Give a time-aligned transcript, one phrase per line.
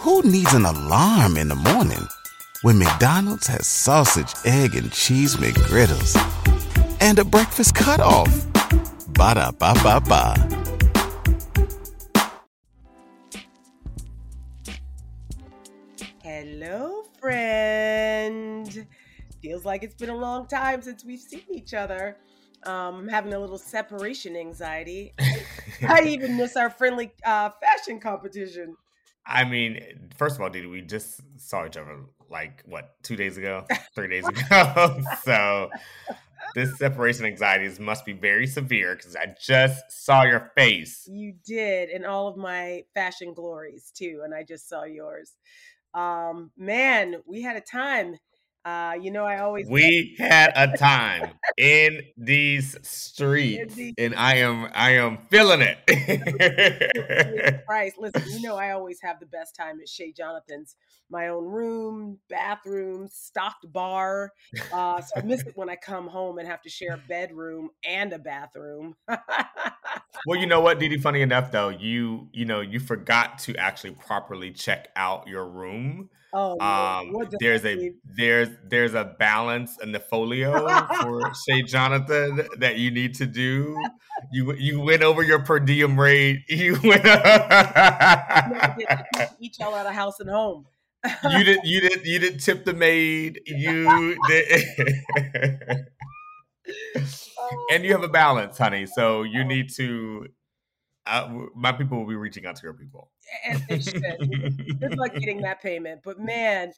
[0.00, 2.08] Who needs an alarm in the morning
[2.62, 6.16] when McDonald's has sausage, egg, and cheese McGriddles
[7.02, 8.46] and a breakfast cutoff?
[9.08, 10.34] Ba da ba ba ba.
[16.22, 18.86] Hello, friend.
[19.42, 22.16] Feels like it's been a long time since we've seen each other.
[22.62, 25.12] Um, I'm having a little separation anxiety.
[25.86, 28.78] I even miss our friendly uh, fashion competition.
[29.26, 33.36] I mean, first of all, dude, we just saw each other like what two days
[33.36, 35.00] ago, three days ago.
[35.24, 35.70] so
[36.54, 41.06] this separation anxieties must be very severe because I just saw your face.
[41.10, 45.32] You did, and all of my fashion glories too, and I just saw yours.
[45.94, 48.16] Um, man, we had a time.
[48.64, 54.70] Uh, you know, I always we had a time in these streets, and I am
[54.74, 55.78] I am feeling it.
[57.66, 60.76] Christ, listen, you know, I always have the best time at Chez Jonathan's.
[61.08, 64.32] My own room, bathroom, stocked bar.
[64.72, 67.70] Uh, so I miss it when I come home and have to share a bedroom
[67.84, 68.94] and a bathroom.
[70.26, 70.98] well, you know what, Didi?
[70.98, 76.10] Funny enough, though, you you know you forgot to actually properly check out your room.
[76.32, 80.68] Oh, um, there's a there's there's a balance in the folio
[81.02, 83.76] for Chez Jonathan that you need to do.
[84.32, 86.42] You you went over your per diem rate.
[86.48, 87.04] You went
[89.40, 90.66] each all out of house and home.
[91.30, 93.40] you didn't you didn't you didn't tip the maid.
[93.46, 95.86] You did.
[97.70, 98.86] And you have a balance, honey.
[98.86, 100.26] So you need to
[101.06, 103.10] uh, my people will be reaching out to your people.
[103.46, 104.02] And they should.
[104.80, 106.00] Good luck getting that payment.
[106.04, 106.72] But man,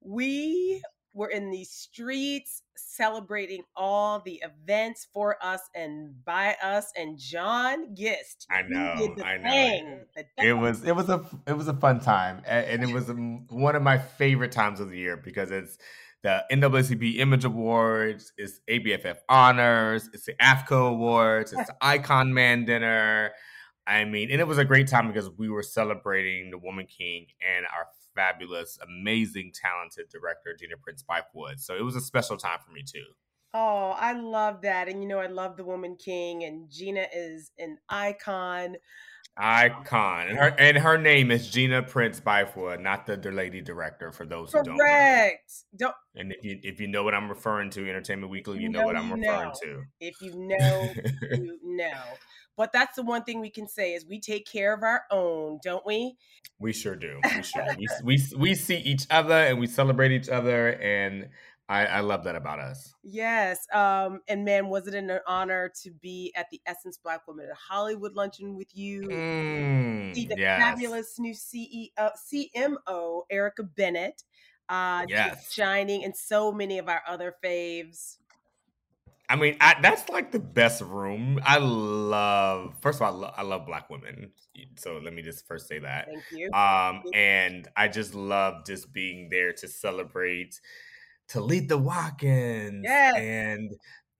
[0.00, 0.82] we
[1.14, 7.94] were in the streets celebrating all the events for us and by us and John
[7.94, 8.46] Gist.
[8.50, 10.00] I know, I know.
[10.38, 13.10] It was it was a it was a fun time, and it was
[13.50, 15.78] one of my favorite times of the year because it's
[16.22, 22.64] the NAACP Image Awards, it's ABFF Honors, it's the AAFCA Awards, it's the ICON MANN
[22.64, 23.32] Dinner.
[23.86, 27.26] I mean, and it was a great time because we were celebrating the Woman King
[27.40, 31.60] and our fabulous, amazing, talented director, Gina Prince Bythewood.
[31.60, 33.04] So it was a special time for me too.
[33.54, 34.88] Oh, I love that.
[34.88, 38.76] And you know, I love the Woman King, and Gina is an icon.
[39.38, 40.28] Icon.
[40.28, 44.26] And her and her name is Gina Prince Bythewood, not the, the lady director, for
[44.26, 45.52] those who don't Correct.
[45.76, 48.68] Don't and if you if you know what I'm referring to, Entertainment Weekly, you, you
[48.68, 49.52] know, know, what I'm referring know.
[49.62, 49.82] to.
[50.00, 50.92] If you know,
[51.32, 52.02] you know.
[52.56, 55.60] But that's the one thing we can say is we take care of our own,
[55.62, 56.16] don't we?
[56.58, 57.20] We sure do.
[57.22, 57.76] We sure do.
[57.78, 60.70] we, we, we see each other and we celebrate each other.
[60.70, 61.28] And
[61.68, 62.94] I, I love that about us.
[63.02, 63.66] Yes.
[63.72, 67.56] Um, and man, was it an honor to be at the Essence Black Women at
[67.56, 69.02] Hollywood luncheon with you?
[69.02, 70.60] Mm, see the yes.
[70.60, 74.22] fabulous new CEO, CMO, Erica Bennett.
[74.70, 75.50] Uh, yes.
[75.50, 78.18] shining and so many of our other faves.
[79.30, 81.38] I mean, I, that's like the best room.
[81.42, 82.74] I love.
[82.80, 84.30] First of all, I, lo- I, love black women.
[84.76, 86.06] So let me just first say that.
[86.06, 86.50] Thank you.
[86.52, 90.60] Um, and I just love just being there to celebrate
[91.28, 93.14] Talitha Watkins yes.
[93.16, 93.70] and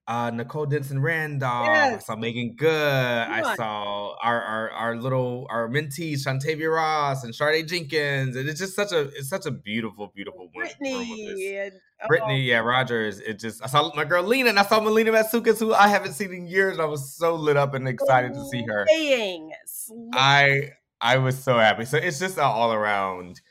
[0.09, 1.67] uh, Nicole Denson Randolph.
[1.67, 1.95] Yes.
[1.95, 2.71] I saw Meagan Good.
[2.71, 8.35] I saw our, our our little our mentees, Shantavia Ross and Sharday Jenkins.
[8.35, 12.07] And it's just such a it's such a beautiful, beautiful Brittany and oh.
[12.07, 13.19] Brittany, yeah, Rogers.
[13.19, 16.13] It just I saw my girl Lena and I saw Melina Matsoukas, who I haven't
[16.13, 16.73] seen in years.
[16.73, 18.87] And I was so lit up and excited to see her.
[20.13, 21.85] I I was so happy.
[21.85, 23.41] So it's just an all around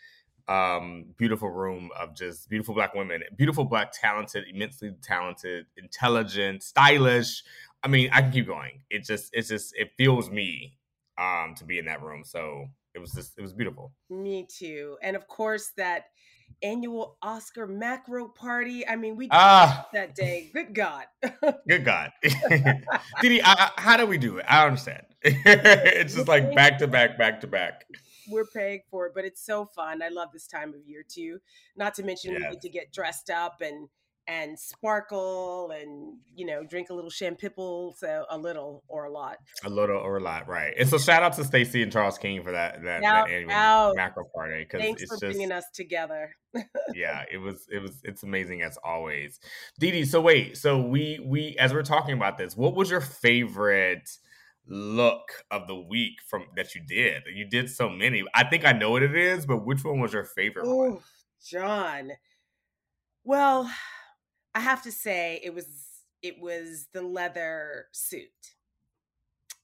[0.48, 7.42] um, beautiful room of just beautiful black women, beautiful black, talented, immensely talented, intelligent, stylish.
[7.82, 8.80] I mean, I can keep going.
[8.90, 10.78] It just, it's just, it feels me
[11.18, 12.22] um, to be in that room.
[12.24, 13.92] So it was just, it was beautiful.
[14.10, 14.96] Me too.
[15.02, 16.06] And of course, that
[16.62, 18.86] annual Oscar macro party.
[18.88, 20.50] I mean, we ah that day.
[20.52, 21.04] Good God.
[21.68, 22.10] Good God.
[23.20, 24.46] Didi, I, I, how do we do it?
[24.48, 25.02] I don't understand.
[25.22, 27.84] it's just like back to back, back to back
[28.28, 30.02] we're paying for it, but it's so fun.
[30.02, 31.38] I love this time of year too.
[31.76, 33.88] Not to mention we get to get dressed up and
[34.28, 39.38] and sparkle and you know drink a little champagne, so a little or a lot
[39.64, 42.42] a little or a lot right and so shout out to stacy and charles king
[42.42, 43.96] for that that, out, that annual out.
[43.96, 46.30] macro party because it's for just, bringing us together
[46.94, 49.40] yeah it was it was it's amazing as always
[49.80, 54.10] Didi, so wait so we we as we're talking about this what was your favorite
[54.68, 57.22] look of the week from that you did.
[57.32, 58.22] You did so many.
[58.34, 60.98] I think I know what it is, but which one was your favorite Ooh, one?
[61.44, 62.12] John.
[63.24, 63.70] Well,
[64.54, 65.66] I have to say it was
[66.22, 68.28] it was the leather suit.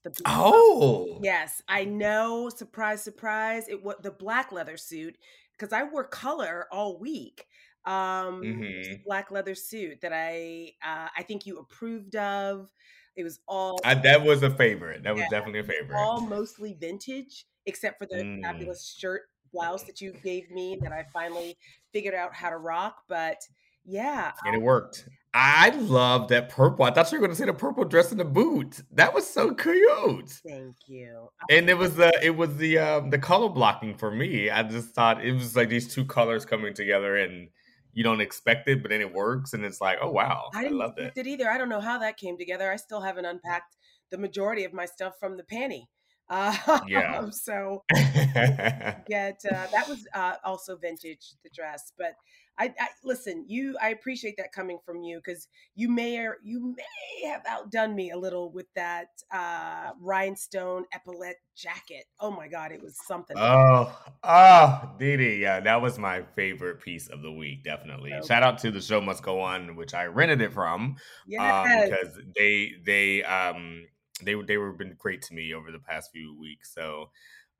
[0.03, 2.49] The oh yes, I know.
[2.49, 3.67] Surprise, surprise!
[3.67, 5.17] It was the black leather suit
[5.51, 7.45] because I wore color all week.
[7.85, 8.93] Um, mm-hmm.
[9.03, 12.71] black leather suit that I uh, I think you approved of.
[13.15, 15.03] It was all I, that was a favorite.
[15.03, 15.97] That was definitely a favorite.
[15.97, 18.41] All mostly vintage, except for the mm.
[18.41, 19.23] fabulous shirt
[19.53, 21.57] blouse that you gave me that I finally
[21.93, 22.97] figured out how to rock.
[23.07, 23.37] But
[23.85, 25.07] yeah, and it worked.
[25.33, 26.85] I love that purple.
[26.85, 28.81] I thought you were going to say the purple dress and the boot.
[28.91, 30.29] That was so cute.
[30.47, 31.29] Thank you.
[31.49, 34.49] And it was the it was the um the color blocking for me.
[34.49, 37.49] I just thought it was like these two colors coming together and
[37.95, 40.79] you don't expect it, but then it works, and it's like, oh wow, I didn't
[40.81, 41.13] I love it.
[41.15, 41.49] it either.
[41.49, 42.71] I don't know how that came together.
[42.71, 43.75] I still haven't unpacked
[44.11, 45.85] the majority of my stuff from the panty.
[46.29, 47.29] Uh, yeah.
[47.31, 52.15] so get uh, that was uh, also vintage the dress, but
[52.57, 53.45] I, I, listen.
[53.47, 57.95] You, I appreciate that coming from you because you may or you may have outdone
[57.95, 62.05] me a little with that uh, rhinestone epaulette jacket.
[62.19, 63.35] Oh my god, it was something.
[63.37, 63.93] Oh,
[64.23, 67.63] oh, Didi, yeah, that was my favorite piece of the week.
[67.63, 68.13] Definitely.
[68.13, 68.27] Okay.
[68.27, 70.95] Shout out to the show must go on, which I rented it from.
[71.27, 73.85] Yeah, um, because they they um
[74.23, 76.73] they they were been great to me over the past few weeks.
[76.73, 77.09] So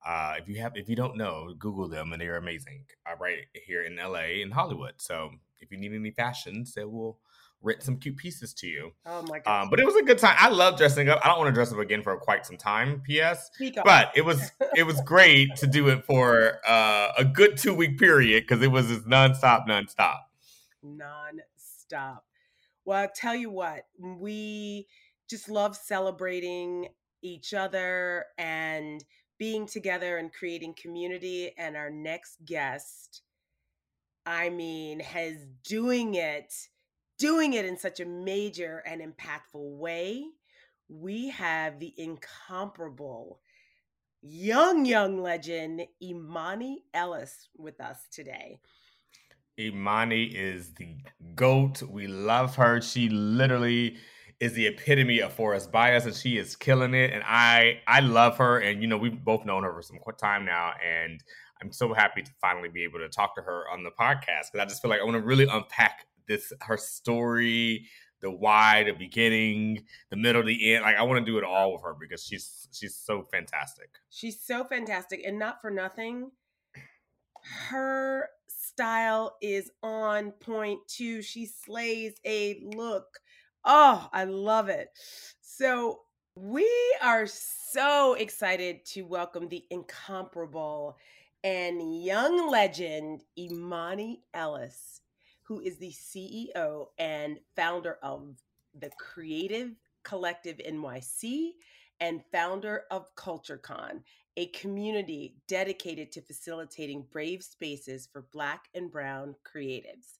[0.05, 2.85] uh, if you have, if you don't know, Google them, and they're amazing.
[3.05, 4.93] Uh, right here in LA in Hollywood.
[4.97, 7.17] So if you need any fashions, they will
[7.61, 8.91] rent some cute pieces to you.
[9.05, 9.63] Oh my god!
[9.63, 10.35] Um, but it was a good time.
[10.37, 11.19] I love dressing up.
[11.23, 13.01] I don't want to dress up again for quite some time.
[13.03, 13.49] P.S.
[13.83, 17.97] But it was it was great to do it for uh, a good two week
[17.97, 20.19] period because it was just nonstop, nonstop.
[20.85, 22.19] Nonstop.
[22.85, 24.85] Well, I'll tell you what, we
[25.29, 26.89] just love celebrating
[27.21, 29.03] each other and
[29.37, 31.51] being together and creating community.
[31.57, 33.21] And our next guest,
[34.25, 36.53] I mean, has doing it,
[37.17, 40.23] doing it in such a major and impactful way.
[40.87, 43.39] We have the incomparable
[44.21, 48.59] young, young legend, Imani Ellis, with us today.
[49.59, 50.97] Imani is the
[51.33, 51.81] GOAT.
[51.83, 52.81] We love her.
[52.81, 53.97] She literally
[54.39, 57.11] is the epitome of Forest Bias, and she is killing it.
[57.11, 60.45] And I I love her, and you know we've both known her for some time
[60.45, 61.23] now, and
[61.61, 64.59] I'm so happy to finally be able to talk to her on the podcast because
[64.59, 67.87] I just feel like I want to really unpack this her story,
[68.21, 70.83] the why, the beginning, the middle, the end.
[70.83, 73.89] Like I want to do it all with her because she's she's so fantastic.
[74.09, 76.31] She's so fantastic, and not for nothing,
[77.69, 81.21] her style is on point too.
[81.21, 83.05] She slays a look
[83.67, 84.89] Oh, I love it.
[85.41, 86.01] So,
[86.35, 86.69] we
[87.01, 90.97] are so excited to welcome the incomparable
[91.43, 95.01] and young legend, Imani Ellis,
[95.41, 98.35] who is the CEO and founder of
[98.79, 99.71] the Creative
[100.03, 101.53] Collective NYC
[101.99, 104.03] and founder of CultureCon,
[104.37, 110.19] a community dedicated to facilitating brave spaces for Black and Brown creatives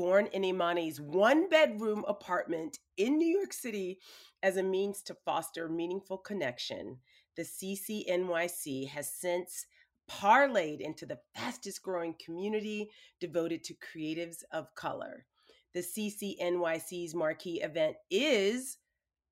[0.00, 3.98] born in Imani's one bedroom apartment in New York City
[4.42, 6.96] as a means to foster meaningful connection.
[7.36, 9.66] The CCNYC has since
[10.10, 12.88] parlayed into the fastest growing community
[13.20, 15.26] devoted to creatives of color.
[15.74, 18.78] The CCNYC's marquee event is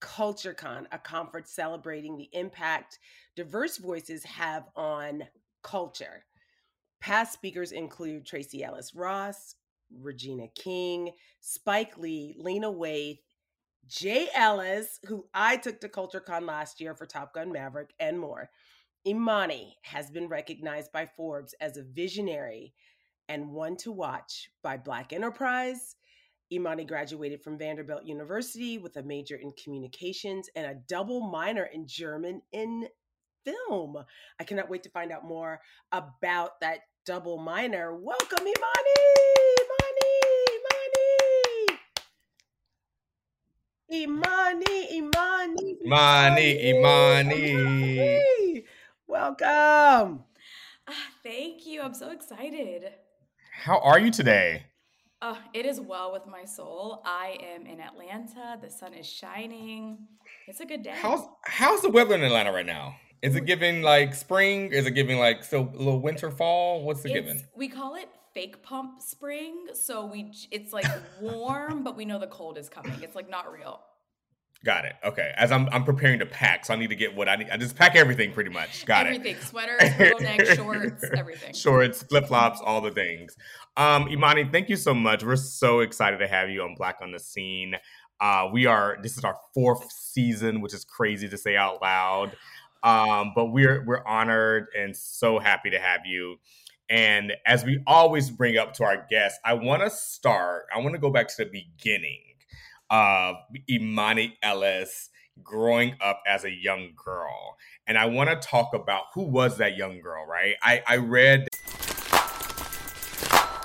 [0.02, 2.98] CultureCon, a conference celebrating the impact
[3.36, 5.22] diverse voices have on
[5.62, 6.26] culture.
[7.00, 9.54] Past speakers include Tracee Ellis Ross,
[9.96, 13.18] Regina King, Spike Lee, Lena Waithe,
[13.86, 18.50] Jay Ellis, who I took to CultureCon last year for Top Gun Maverick, and more.
[19.06, 22.74] Imani has been recognized by Forbes as a visionary
[23.28, 25.96] and one to watch by Black Enterprise.
[26.52, 31.86] Imani graduated from Vanderbilt University with a major in communications and a double minor in
[31.86, 32.88] German in
[33.44, 33.96] film.
[34.40, 35.60] I cannot wait to find out more
[35.92, 37.94] about that double minor.
[37.94, 39.17] Welcome, Imani!
[43.90, 48.64] Imani, Imani, Imani, Imani.
[49.06, 50.24] Welcome.
[50.86, 50.92] Uh,
[51.22, 51.80] thank you.
[51.80, 52.92] I'm so excited.
[53.50, 54.66] How are you today?
[55.22, 57.00] Uh, it is well with my soul.
[57.06, 58.58] I am in Atlanta.
[58.60, 60.06] The sun is shining.
[60.46, 60.92] It's a good day.
[60.94, 62.94] How's how's the weather in Atlanta right now?
[63.22, 64.70] Is it giving like spring?
[64.70, 66.84] Is it giving like so a little winter fall?
[66.84, 67.42] What's it giving?
[67.56, 69.66] We call it fake pump spring.
[69.74, 70.86] So we it's like
[71.20, 72.94] warm, but we know the cold is coming.
[73.02, 73.80] It's like not real.
[74.64, 74.94] Got it.
[75.04, 75.32] Okay.
[75.36, 77.48] As I'm I'm preparing to pack, so I need to get what I need.
[77.50, 78.84] I just pack everything pretty much.
[78.86, 79.36] Got everything.
[79.36, 79.38] it.
[79.38, 79.48] Everything.
[79.48, 81.54] Sweaters, turtleneck, shorts, everything.
[81.54, 83.36] Shorts, flip flops, all the things.
[83.76, 85.22] Um, Imani, thank you so much.
[85.22, 87.76] We're so excited to have you on Blk on the Scene.
[88.20, 92.36] Uh, we are this is our fourth season, which is crazy to say out loud.
[92.82, 96.36] Um, but we're we're honored and so happy to have you.
[96.90, 100.66] And as we always bring up to our guests, I want to start.
[100.74, 102.22] I want to go back to the beginning
[102.90, 103.36] of
[103.68, 105.10] Imani Ellis
[105.42, 107.56] growing up as a young girl.
[107.86, 110.54] And I want to talk about who was that young girl, right?
[110.62, 111.48] I, I read.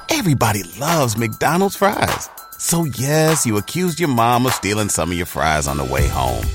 [0.10, 2.30] Everybody loves McDonald's fries.
[2.60, 6.08] So, yes, you accused your mom of stealing some of your fries on the way
[6.08, 6.46] home.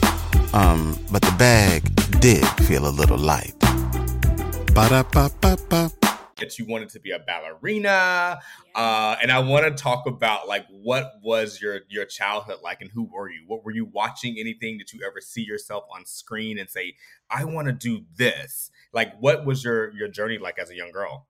[0.54, 1.82] Um, but the bag
[2.20, 3.54] did feel a little light.
[4.74, 5.97] Ba-da-ba-ba-ba
[6.38, 8.38] that you wanted to be a ballerina
[8.74, 12.90] uh, and i want to talk about like what was your your childhood like and
[12.90, 16.58] who were you what were you watching anything did you ever see yourself on screen
[16.58, 16.94] and say
[17.30, 20.92] i want to do this like what was your your journey like as a young
[20.92, 21.26] girl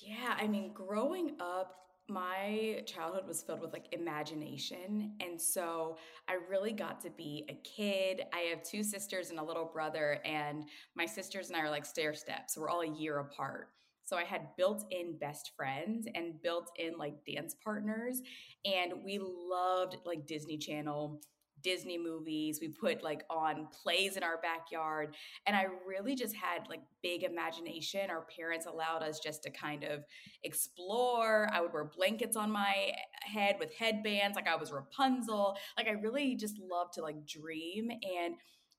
[0.00, 5.12] yeah i mean growing up my childhood was filled with like imagination.
[5.20, 8.22] And so I really got to be a kid.
[8.32, 11.84] I have two sisters and a little brother, and my sisters and I are like
[11.84, 12.56] stair steps.
[12.56, 13.68] We're all a year apart.
[14.08, 18.22] So I had built in best friends and built in like dance partners.
[18.64, 21.20] And we loved like Disney Channel,
[21.62, 22.58] Disney movies.
[22.58, 25.14] We put like on plays in our backyard.
[25.46, 28.08] And I really just had like big imagination.
[28.08, 30.04] Our parents allowed us just to kind of
[30.42, 31.50] explore.
[31.52, 35.54] I would wear blankets on my head with headbands, like I was Rapunzel.
[35.76, 37.90] Like I really just loved to like dream.
[37.90, 38.36] And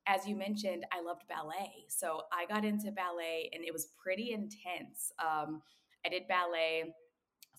[0.09, 1.85] as you mentioned, I loved ballet.
[1.87, 5.11] So I got into ballet and it was pretty intense.
[5.19, 5.61] Um,
[6.03, 6.95] I did ballet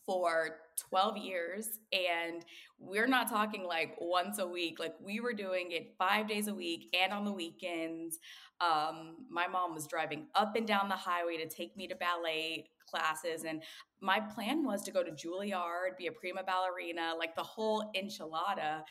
[0.05, 0.57] for
[0.89, 2.45] 12 years and
[2.79, 6.55] we're not talking like once a week like we were doing it five days a
[6.55, 8.19] week and on the weekends
[8.61, 12.67] um, my mom was driving up and down the highway to take me to ballet
[12.89, 13.63] classes and
[14.01, 18.83] my plan was to go to juilliard be a prima ballerina like the whole enchilada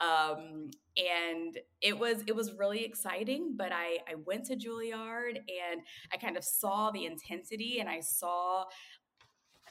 [0.00, 5.80] um, and it was it was really exciting but I, I went to juilliard and
[6.12, 8.64] i kind of saw the intensity and i saw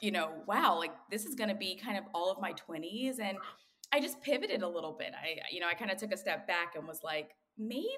[0.00, 3.20] you know wow like this is going to be kind of all of my 20s
[3.20, 3.36] and
[3.92, 5.12] i just pivoted a little bit.
[5.14, 7.88] I you know i kind of took a step back and was like maybe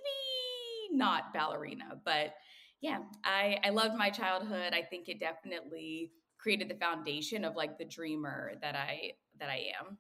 [0.91, 2.35] not ballerina but
[2.81, 4.73] yeah i i loved my childhood.
[4.73, 9.67] I think it definitely created the foundation of like the dreamer that i that i
[9.79, 9.99] am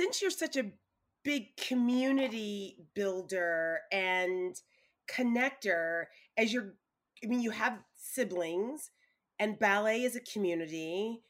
[0.00, 0.64] since you're such a
[1.24, 4.56] big community builder and
[5.06, 6.04] connector,
[6.38, 6.72] as you're,
[7.22, 8.90] I mean, you have siblings
[9.38, 11.20] and ballet is a community.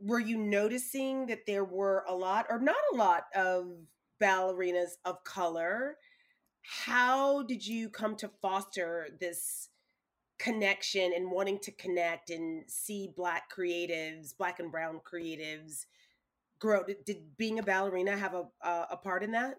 [0.00, 3.68] Were you noticing that there were a lot or not a lot of
[4.20, 5.96] ballerinas of color?
[6.62, 9.68] How did you come to foster this
[10.40, 15.86] connection and wanting to connect and see Black creatives, Black and Brown creatives
[16.58, 16.84] grow?
[16.84, 19.56] Did, did being a ballerina have a, a, a part in that?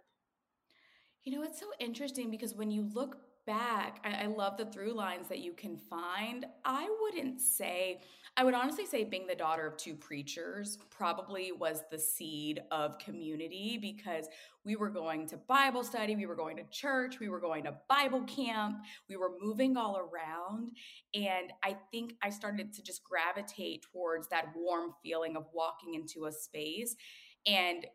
[1.24, 4.94] You know, it's so interesting because when you look back, I, I, love the through
[4.94, 6.46] lines that you can find.
[6.66, 8.02] I wouldn't say,
[8.36, 13.00] I would honestly say being the daughter of two preachers probably was the seed of
[13.00, 14.28] community because
[14.66, 17.78] we were going to Bible study, we were going to church, we were going to
[17.90, 20.72] Bible camp, we were moving all around.
[21.16, 26.26] And I think I started to just gravitate towards that warm feeling of walking into
[26.26, 26.98] a space
[27.48, 27.88] and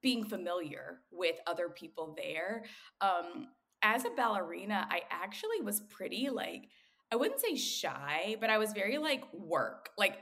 [0.00, 2.64] being familiar with other people there.
[3.00, 3.48] Um,
[3.82, 6.68] as a ballerina, I actually was pretty like,
[7.12, 9.90] I wouldn't say shy, but I was very like work.
[9.96, 10.18] Like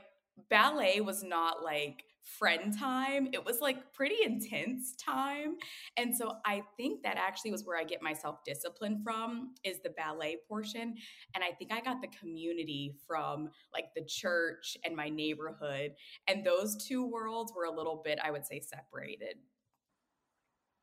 [0.49, 3.29] ballet was not like friend time.
[3.31, 5.55] It was like pretty intense time.
[5.95, 9.79] And so I think that actually was where I get my self discipline from is
[9.83, 10.95] the ballet portion.
[11.33, 15.93] And I think I got the community from like the church and my neighborhood.
[16.27, 19.37] And those two worlds were a little bit, I would say, separated.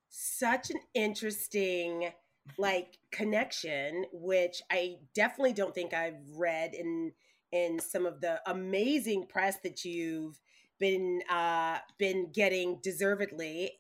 [0.08, 2.12] Such an interesting
[2.58, 7.12] like connection, which I definitely don't think I've read in
[7.52, 10.40] in some of the amazing press that you've
[10.78, 13.72] been uh, been getting deservedly.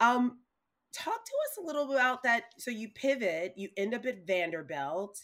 [0.00, 0.38] Um,
[0.92, 2.44] talk to us a little about that.
[2.58, 5.18] So you pivot, you end up at Vanderbilt,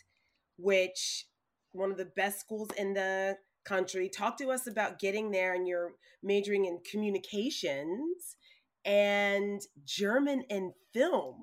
[0.57, 1.27] which
[1.73, 4.09] one of the best schools in the country.
[4.09, 5.93] Talk to us about getting there and you're
[6.23, 8.37] majoring in communications
[8.85, 11.43] and German and film.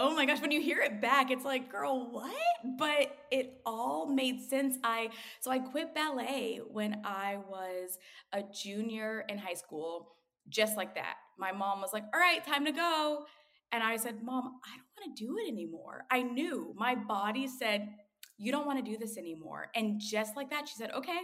[0.00, 2.32] Oh my gosh, when you hear it back, it's like, girl, what?
[2.78, 4.78] But it all made sense.
[4.84, 7.98] I so I quit ballet when I was
[8.32, 10.14] a junior in high school,
[10.48, 11.16] just like that.
[11.36, 13.24] My mom was like, "All right, time to go."
[13.72, 17.48] And I said, "Mom, I don't want to do it anymore." I knew my body
[17.48, 17.88] said,
[18.36, 21.22] "You don't want to do this anymore." And just like that, she said, "Okay,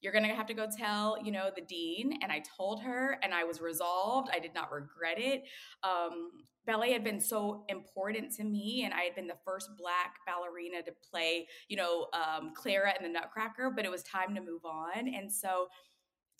[0.00, 2.18] you're going to have to go tell, you know, the dean.
[2.22, 4.28] And I told her and I was resolved.
[4.32, 5.44] I did not regret it.
[5.82, 6.30] Um,
[6.66, 10.82] ballet had been so important to me and i had been the first black ballerina
[10.82, 14.64] to play you know um, clara and the nutcracker but it was time to move
[14.64, 15.68] on and so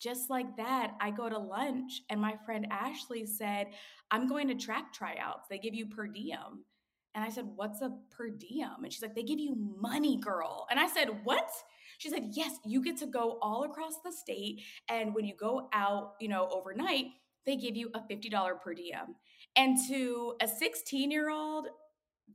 [0.01, 3.69] just like that i go to lunch and my friend ashley said
[4.11, 6.65] i'm going to track tryouts they give you per diem
[7.15, 10.67] and i said what's a per diem and she's like they give you money girl
[10.71, 11.49] and i said what
[11.99, 15.69] she said yes you get to go all across the state and when you go
[15.73, 17.07] out you know overnight
[17.45, 19.15] they give you a $50 per diem
[19.57, 21.69] and to a 16 year old,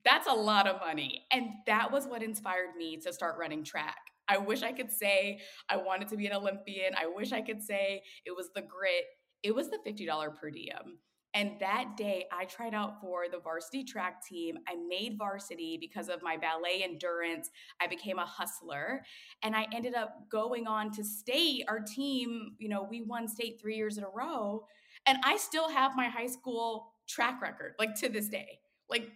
[0.03, 1.25] that's a lot of money.
[1.31, 3.97] And that was what inspired me to start running track.
[4.27, 5.39] I wish I could say
[5.69, 6.93] I wanted to be an Olympian.
[6.99, 9.03] I wish I could say it was the grit.
[9.43, 10.99] It was the $50 per diem.
[11.33, 14.57] And that day, I tried out for the varsity track team.
[14.67, 17.49] I made varsity because of my ballet endurance.
[17.79, 19.03] I became a hustler
[19.41, 21.63] and I ended up going on to state.
[21.69, 24.65] Our team, you know, we won state three years in a row.
[25.05, 28.59] And I still have my high school track record, like to this day.
[28.89, 29.09] Like,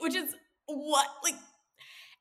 [0.00, 0.34] which is
[0.66, 1.36] what, like,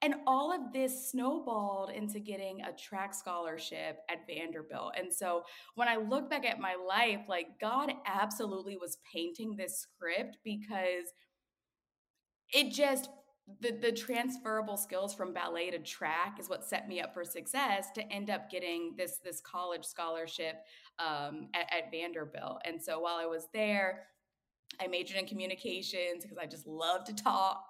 [0.06, 4.94] and all of this snowballed into getting a track scholarship at Vanderbilt.
[4.96, 5.42] And so
[5.74, 11.08] when I look back at my life, like, God absolutely was painting this script because
[12.54, 13.10] it just,
[13.62, 17.88] the, the transferable skills from ballet to track is what set me up for success
[17.96, 20.56] to end up getting this this college scholarship
[21.00, 22.62] um, at, at Vanderbilt.
[22.64, 24.04] And so while I was there,
[24.80, 27.66] I majored in communications because I just love to talk.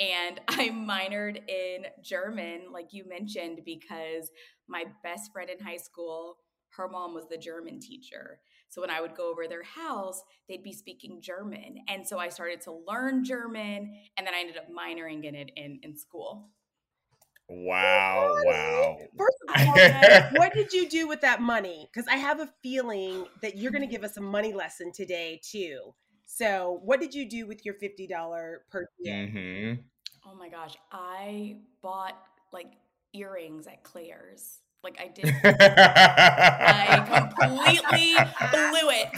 [0.00, 4.30] And I minored in German, like you mentioned, because
[4.68, 6.38] my best friend in high school,
[6.70, 8.40] her mom was the German teacher.
[8.68, 11.76] So when I would go over their house, they'd be speaking German.
[11.88, 15.50] And so I started to learn German and then I ended up minoring in it
[15.56, 16.50] in, in school.
[17.48, 18.96] Wow, wow.
[19.16, 21.88] First of all, what did you do with that money?
[21.92, 25.40] Because I have a feeling that you're going to give us a money lesson today,
[25.48, 25.94] too.
[26.26, 29.28] So, what did you do with your fifty dollar per diem?
[29.28, 29.80] Mm-hmm.
[30.28, 32.18] Oh my gosh, I bought
[32.52, 32.72] like
[33.14, 34.58] earrings at Claire's.
[34.82, 38.14] Like I did, I completely
[38.52, 39.08] blew it.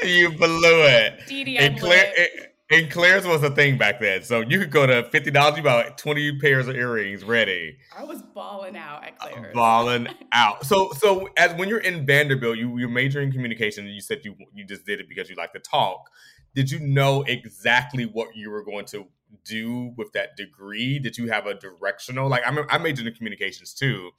[0.06, 1.20] You blew it.
[1.26, 2.54] DD, and Claire, it.
[2.70, 5.56] and Claire's was a thing back then, so you could go to fifty dollars.
[5.56, 7.78] You bought twenty pairs of earrings ready.
[7.96, 9.54] I was balling out at uh, Claire's.
[9.54, 10.64] balling out.
[10.66, 14.20] So, so as when you're in Vanderbilt, you you're majoring in communication, and you said
[14.24, 16.08] you you just did it because you like to talk
[16.54, 19.06] did you know exactly what you were going to
[19.44, 20.98] do with that degree?
[20.98, 22.28] Did you have a directional?
[22.28, 24.10] Like I'm, I majored in communications too,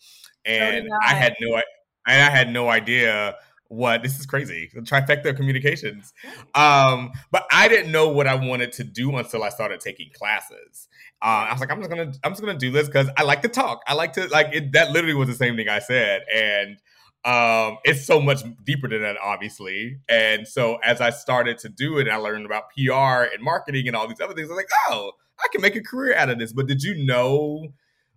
[0.45, 1.11] and so I.
[1.11, 1.63] I had no, and
[2.07, 3.35] I had no idea
[3.69, 6.11] what this is crazy the trifecta of communications
[6.55, 10.87] um but i didn't know what i wanted to do until i started taking classes
[11.21, 13.43] uh, i was like i'm just gonna i'm just gonna do this because i like
[13.43, 16.23] to talk i like to like it, that literally was the same thing i said
[16.35, 16.77] and
[17.25, 19.99] um, it's so much deeper than that, obviously.
[20.07, 23.95] And so as I started to do it, I learned about PR and marketing and
[23.95, 24.47] all these other things.
[24.47, 26.53] I was like, oh, I can make a career out of this.
[26.53, 27.67] But did you know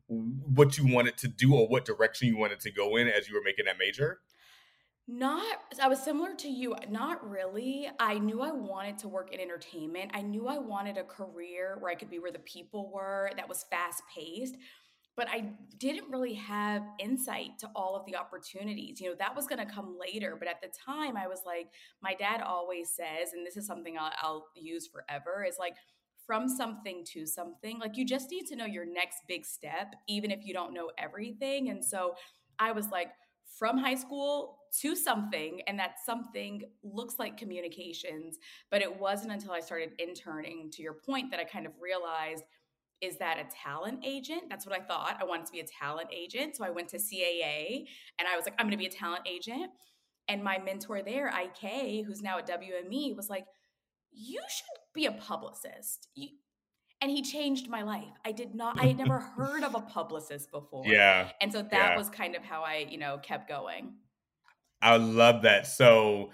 [0.06, 3.34] what you wanted to do or what direction you wanted to go in as you
[3.34, 4.20] were making that major?
[5.08, 6.76] Not, I was similar to you.
[6.88, 7.90] Not really.
[7.98, 10.12] I knew I wanted to work in entertainment.
[10.14, 13.48] I knew I wanted a career where I could be where the people were, that
[13.48, 14.54] was fast paced
[15.16, 19.00] but I didn't really have insight to all of the opportunities.
[19.00, 20.36] You know, that was going to come later.
[20.38, 21.68] But at the time, I was like,
[22.02, 25.74] my dad always says, and this is something I'll, I'll, use forever, is like,
[26.26, 27.78] from something to something.
[27.78, 30.90] Like, you just need to know your next big step, even if you don't know
[30.96, 31.68] everything.
[31.68, 32.14] And so
[32.58, 33.08] I was like,
[33.58, 38.38] from high school to something, and that something looks like communications.
[38.70, 42.44] But it wasn't until I started interning, to your point, that I kind of realized
[43.02, 44.44] is that a talent agent?
[44.48, 45.18] That's what I thought.
[45.20, 46.56] I wanted to be a talent agent.
[46.56, 47.86] So I went to CAA
[48.18, 49.70] and I was like, I'm going to be a talent agent.
[50.28, 53.44] And my mentor there, IK, who's now at WME, was like,
[54.12, 56.08] You should be a publicist.
[56.14, 56.28] You,
[57.00, 58.14] and he changed my life.
[58.24, 60.84] I did not, I had never heard of a publicist before.
[60.86, 61.30] Yeah.
[61.40, 61.96] And so that yeah.
[61.96, 63.94] was kind of how I, you know, kept going.
[64.80, 65.66] I love that.
[65.66, 66.30] So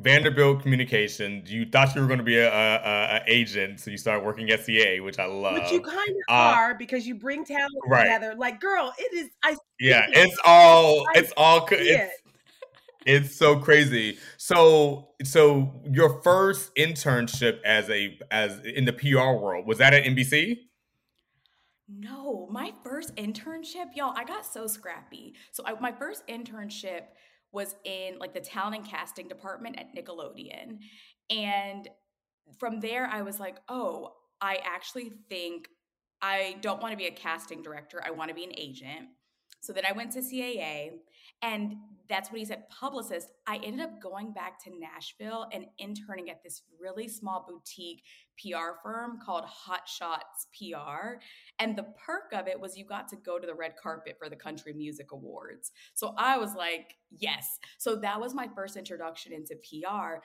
[0.00, 1.42] Vanderbilt Communication.
[1.46, 4.50] You thought you were going to be a, a, a, agent, so you started working
[4.50, 5.56] at CA, which I love.
[5.56, 8.04] But you kind of uh, are because you bring talent right.
[8.04, 8.34] together.
[8.36, 9.28] Like, girl, it is.
[9.42, 10.16] I yeah, it.
[10.16, 11.06] it's all.
[11.14, 11.66] I it's all.
[11.70, 12.10] It's, it.
[13.04, 14.18] it's so crazy.
[14.38, 20.04] So, so your first internship as a as in the PR world was that at
[20.04, 20.58] NBC?
[21.88, 24.14] No, my first internship, y'all.
[24.16, 25.34] I got so scrappy.
[25.50, 27.02] So, I, my first internship
[27.52, 30.78] was in like the talent and casting department at Nickelodeon.
[31.30, 31.88] And
[32.58, 35.68] from there, I was like, oh, I actually think
[36.22, 38.02] I don't want to be a casting director.
[38.04, 39.08] I want to be an agent.
[39.60, 40.90] So then I went to CAA,
[41.42, 41.76] and
[42.10, 43.28] that's what he said, publicist.
[43.46, 48.02] I ended up going back to Nashville and interning at this really small boutique
[48.36, 51.20] PR firm called Hot Shots PR.
[51.60, 54.28] And the perk of it was you got to go to the red carpet for
[54.28, 55.70] the Country Music Awards.
[55.94, 57.58] So I was like, yes.
[57.78, 60.18] So that was my first introduction into PR.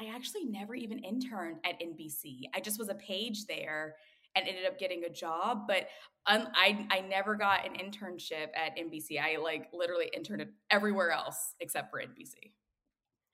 [0.00, 2.42] I actually never even interned at NBC.
[2.54, 3.96] I just was a page there
[4.34, 5.62] and ended up getting a job.
[5.66, 5.88] But
[6.26, 9.20] I I never got an internship at NBC.
[9.20, 12.52] I like literally interned everywhere else except for NBC.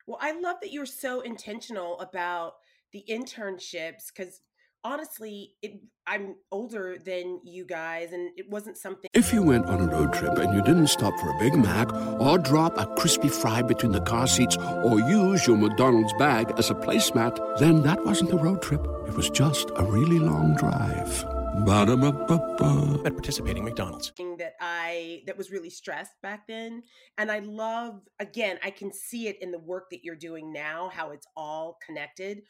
[0.07, 2.55] Well, I love that you're so intentional about
[2.93, 4.41] the internships because
[4.85, 9.11] honestly, it, I'm older than you guys, and it wasn't something.
[9.15, 11.93] If you went on a road trip and you didn't stop for a Big Mac
[12.21, 16.71] or drop a crispy fry between the car seats or use your McDonald's bag as
[16.71, 18.87] a placemat, then that wasn't a road trip.
[19.07, 21.40] It was just a really long drive.
[21.59, 23.03] Ba-da-ba-ba-ba.
[23.05, 24.13] At participating McDonald's.
[24.39, 26.83] That I that was really stressed back then.
[27.19, 30.91] And I love again, I can see it in the work that you're doing now,
[30.93, 32.43] how it's all connected.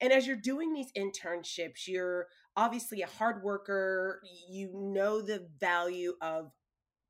[0.00, 4.20] And as you're doing these internships, you're obviously a hard worker.
[4.48, 6.52] You know the value of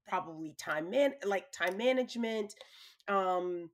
[0.07, 2.55] probably time man like time management.
[3.09, 3.71] Um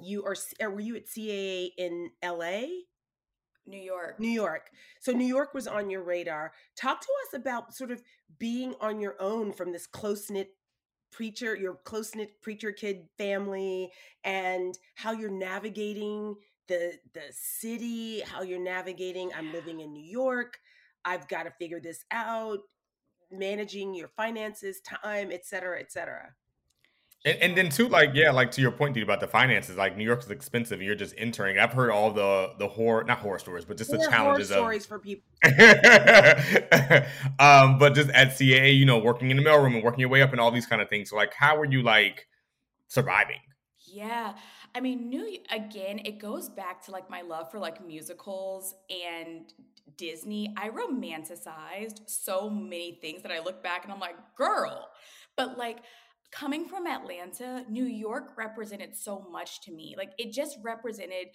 [0.00, 0.36] you are
[0.70, 2.66] were you at CAA in LA?
[3.66, 4.18] New York.
[4.18, 4.70] New York.
[5.00, 6.52] So New York was on your radar.
[6.76, 8.02] Talk to us about sort of
[8.38, 10.50] being on your own from this close knit
[11.10, 13.92] preacher, your close knit preacher kid family,
[14.24, 16.34] and how you're navigating
[16.68, 19.30] the the city, how you're navigating.
[19.36, 20.58] I'm living in New York.
[21.04, 22.58] I've got to figure this out.
[23.30, 26.34] Managing your finances, time, et cetera, et cetera.
[27.24, 29.76] And, and, then too, like yeah, like to your point, dude, about the finances.
[29.76, 31.56] Like New York is expensive, and you're just entering.
[31.56, 34.86] I've heard all the the horror, not horror stories, but just the challenges horror stories
[34.86, 35.22] for people.
[37.38, 40.20] um, but just at CAA, you know, working in the mailroom and working your way
[40.20, 41.10] up and all these kind of things.
[41.10, 42.26] So like, how were you like
[42.88, 43.38] surviving?
[43.86, 44.34] Yeah,
[44.74, 49.52] I mean, New again, it goes back to like my love for like musicals and
[49.96, 50.52] Disney.
[50.56, 54.88] I romanticized so many things that I look back and I'm like, girl,
[55.36, 55.78] but like
[56.32, 59.94] coming from Atlanta, New York represented so much to me.
[59.96, 61.28] Like it just represented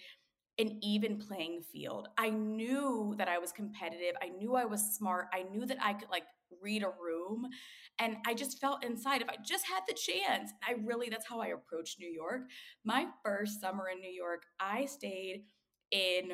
[0.58, 2.08] an even playing field.
[2.18, 4.16] I knew that I was competitive.
[4.20, 5.26] I knew I was smart.
[5.32, 6.24] I knew that I could like
[6.60, 7.46] read a room.
[8.00, 10.52] And I just felt inside if I just had the chance.
[10.66, 12.42] I really, that's how I approached New York.
[12.84, 15.44] My first summer in New York, I stayed
[15.92, 16.32] in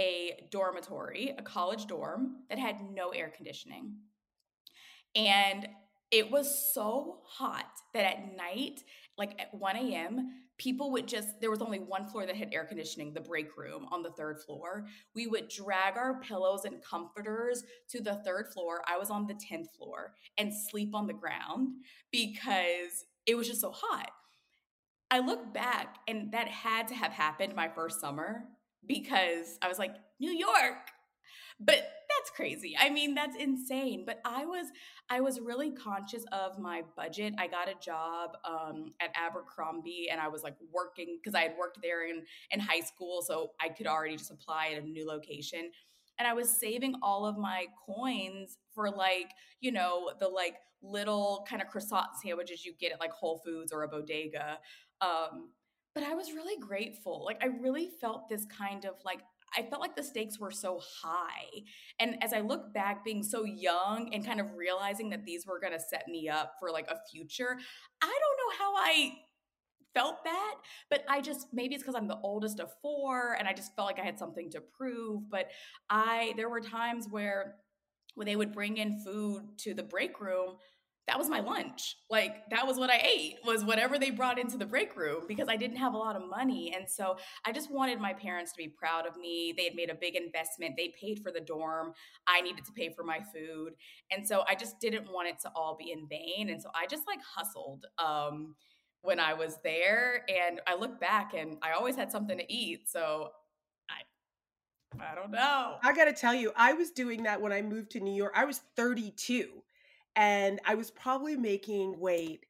[0.00, 3.94] a dormitory, a college dorm that had no air conditioning.
[5.16, 5.68] And
[6.14, 8.84] it was so hot that at night,
[9.18, 12.64] like at 1 a.m., people would just, there was only one floor that had air
[12.64, 14.86] conditioning, the break room on the third floor.
[15.16, 18.82] We would drag our pillows and comforters to the third floor.
[18.86, 21.70] I was on the 10th floor and sleep on the ground
[22.12, 24.12] because it was just so hot.
[25.10, 28.44] I look back and that had to have happened my first summer
[28.86, 30.92] because I was like, New York.
[31.58, 32.76] But that's crazy.
[32.78, 34.04] I mean, that's insane.
[34.06, 34.66] But I was
[35.10, 37.34] I was really conscious of my budget.
[37.38, 41.54] I got a job um, at Abercrombie, and I was like working because I had
[41.58, 45.06] worked there in in high school, so I could already just apply at a new
[45.06, 45.70] location.
[46.18, 51.46] And I was saving all of my coins for like you know the like little
[51.48, 54.58] kind of croissant sandwiches you get at like Whole Foods or a bodega.
[55.00, 55.50] Um,
[55.94, 57.24] but I was really grateful.
[57.24, 59.20] Like I really felt this kind of like
[59.56, 61.62] I felt like the stakes were so high.
[62.00, 65.60] And as I look back, being so young and kind of realizing that these were
[65.60, 67.56] going to set me up for like a future,
[68.02, 69.12] I don't know how I
[69.94, 70.54] felt that,
[70.90, 73.86] but I just maybe it's because I'm the oldest of four and I just felt
[73.86, 75.30] like I had something to prove.
[75.30, 75.50] But
[75.88, 77.56] I, there were times where
[78.14, 80.56] when they would bring in food to the break room,
[81.06, 81.96] that was my lunch.
[82.08, 85.48] Like that was what I ate was whatever they brought into the break room because
[85.48, 86.74] I didn't have a lot of money.
[86.74, 89.52] And so I just wanted my parents to be proud of me.
[89.56, 90.74] They had made a big investment.
[90.76, 91.92] They paid for the dorm.
[92.26, 93.74] I needed to pay for my food.
[94.10, 96.48] And so I just didn't want it to all be in vain.
[96.48, 98.54] And so I just like hustled um
[99.02, 102.88] when I was there and I look back and I always had something to eat.
[102.88, 103.28] So
[103.90, 105.74] I I don't know.
[105.82, 108.32] I got to tell you, I was doing that when I moved to New York.
[108.34, 109.63] I was 32
[110.16, 112.46] and I was probably making wait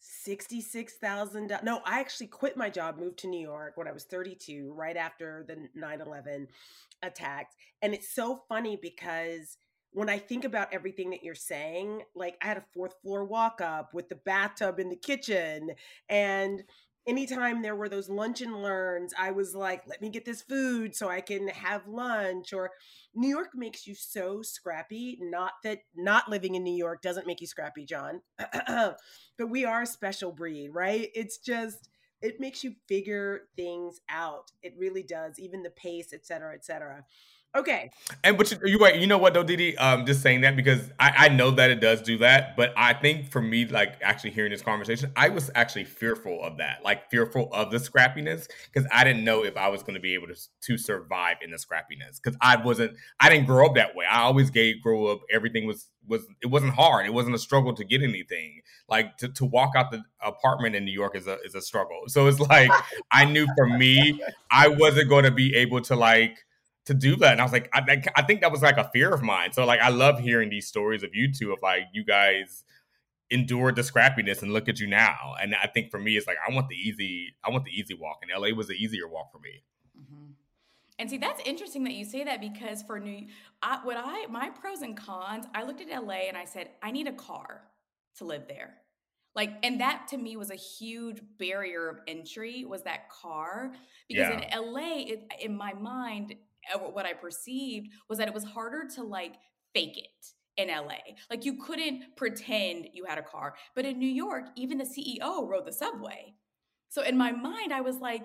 [0.00, 1.52] sixty-six thousand.
[1.62, 4.96] No, I actually quit my job, moved to New York when I was thirty-two, right
[4.96, 6.46] after the 9-11
[7.02, 7.54] attacks.
[7.82, 9.58] And it's so funny because
[9.92, 13.60] when I think about everything that you're saying, like I had a fourth floor walk
[13.60, 15.70] up with the bathtub in the kitchen
[16.08, 16.62] and
[17.06, 20.94] anytime there were those lunch and learns, I was like, let me get this food
[20.94, 22.52] so I can have lunch.
[22.52, 22.70] Or
[23.14, 25.18] New York makes you so scrappy.
[25.20, 28.22] Not that not living in New York doesn't make you scrappy, John,
[28.68, 31.08] but we are a special breed, right?
[31.14, 31.88] It's just,
[32.22, 34.50] it makes you figure things out.
[34.62, 37.04] It really does, even the pace, et cetera, et cetera.
[37.56, 37.90] Okay.
[38.22, 38.96] And but you, you right.
[38.96, 39.76] You know what though, Didi?
[39.78, 42.92] Um, just saying that because I, I know that it does do that, but I
[42.92, 47.10] think for me, like actually hearing this conversation, I was actually fearful of that, like
[47.10, 50.26] fearful of the scrappiness because I didn't know if I was going to be able
[50.26, 52.92] to to survive in the scrappiness because I wasn't.
[53.18, 54.04] I didn't grow up that way.
[54.04, 55.20] I always gave grow up.
[55.32, 57.06] Everything was was it wasn't hard.
[57.06, 58.60] It wasn't a struggle to get anything.
[58.88, 62.02] Like to, to walk out the apartment in New York is a is a struggle.
[62.08, 62.70] So it's like
[63.10, 66.36] I knew for me, I wasn't going to be able to like
[66.86, 67.32] to do that.
[67.32, 69.52] And I was like, I, I think that was like a fear of mine.
[69.52, 72.64] So like, I love hearing these stories of you two of like you guys
[73.30, 75.34] endured the scrappiness and look at you now.
[75.40, 77.94] And I think for me, it's like I want the easy, I want the easy
[77.94, 78.20] walk.
[78.22, 79.62] And LA was the easier walk for me.
[79.98, 80.32] Mm-hmm.
[80.98, 83.26] And see, that's interesting that you say that because for New,
[83.62, 86.90] I, what I my pros and cons, I looked at LA and I said, I
[86.92, 87.62] need a car
[88.18, 88.74] to live there.
[89.34, 93.72] Like, and that to me was a huge barrier of entry was that car
[94.08, 94.58] because yeah.
[94.58, 96.34] in LA, it, in my mind,
[96.74, 99.34] what I perceived was that it was harder to like
[99.74, 100.26] fake it
[100.56, 100.98] in LA.
[101.30, 103.54] Like you couldn't pretend you had a car.
[103.74, 106.34] But in New York, even the CEO rode the subway.
[106.88, 108.24] So in my mind, I was like,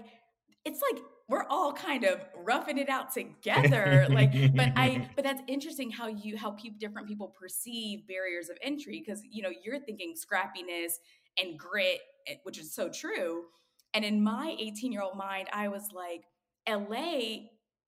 [0.63, 5.41] it's like we're all kind of roughing it out together like but i but that's
[5.47, 9.79] interesting how you how people different people perceive barriers of entry because you know you're
[9.79, 10.95] thinking scrappiness
[11.41, 13.45] and grit eh, which is so true
[13.93, 16.23] and in my 18 year old mind i was like
[16.69, 17.17] la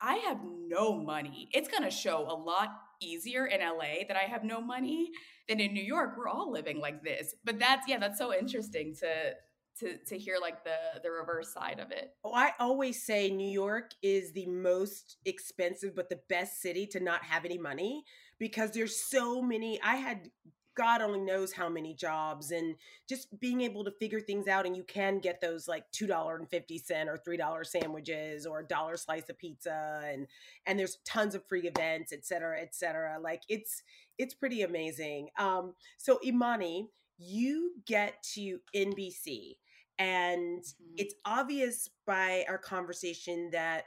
[0.04, 1.48] I have no money.
[1.54, 2.70] It's going to show a lot
[3.02, 5.12] easier in LA that I have no money
[5.48, 6.16] than in New York.
[6.18, 7.34] We're all living like this.
[7.46, 9.34] But that's yeah, that's so interesting to
[9.80, 12.12] to to hear like the the reverse side of it.
[12.24, 17.00] Oh, I always say New York is the most expensive but the best city to
[17.00, 18.04] not have any money
[18.40, 20.30] because there's so many I had
[20.76, 22.76] God only knows how many jobs and
[23.08, 24.66] just being able to figure things out.
[24.66, 29.38] And you can get those like $2.50 or $3 sandwiches or a dollar slice of
[29.38, 30.02] pizza.
[30.06, 30.28] And,
[30.66, 33.20] and there's tons of free events, et cetera, et cetera.
[33.20, 33.84] Like it's,
[34.18, 35.30] it's pretty amazing.
[35.38, 39.58] Um, so Imani, you get to NBC
[40.00, 40.94] and mm-hmm.
[40.98, 43.86] it's obvious by our conversation that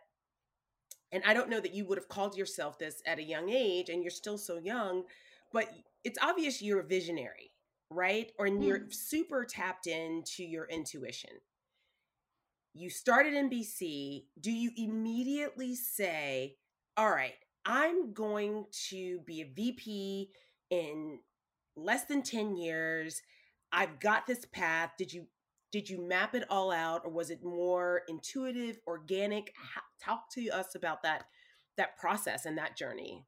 [1.12, 3.88] and I don't know that you would have called yourself this at a young age
[3.88, 5.04] and you're still so young,
[5.52, 5.68] but
[6.06, 7.50] it's obvious you're a visionary,
[7.90, 8.30] right?
[8.38, 8.94] Or you're mm.
[8.94, 11.30] super tapped into your intuition.
[12.74, 14.26] You started NBC.
[14.40, 16.58] Do you immediately say,
[16.96, 20.30] all right, I'm going to be a VP
[20.70, 21.18] in
[21.76, 23.20] less than 10 years.
[23.72, 24.92] I've got this path.
[24.96, 25.26] Did you
[25.72, 29.52] did you map it all out or was it more intuitive, organic?
[30.00, 31.24] Talk to us about that
[31.76, 33.24] that process and that journey.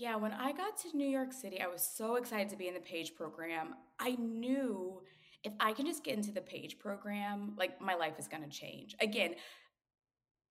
[0.00, 2.72] Yeah, when I got to New York City, I was so excited to be in
[2.72, 3.74] the PAGE program.
[3.98, 5.02] I knew
[5.44, 8.48] if I can just get into the PAGE program, like my life is going to
[8.48, 8.96] change.
[9.02, 9.34] Again,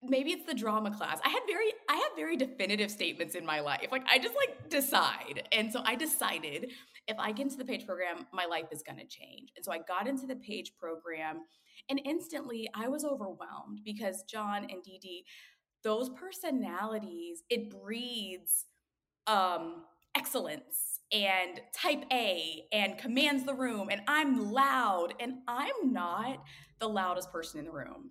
[0.04, 1.18] maybe it's the drama class.
[1.24, 3.88] I had very I have very definitive statements in my life.
[3.90, 5.42] Like I just like decide.
[5.50, 6.70] And so I decided
[7.08, 9.48] if I get into the PAGE program, my life is going to change.
[9.56, 11.40] And so I got into the PAGE program
[11.88, 15.24] and instantly I was overwhelmed because John and Dee Dee,
[15.82, 18.66] those personalities, it breeds
[19.30, 19.84] um,
[20.16, 26.42] excellence and type A and commands the room and I'm loud and I'm not
[26.80, 28.10] the loudest person in the room.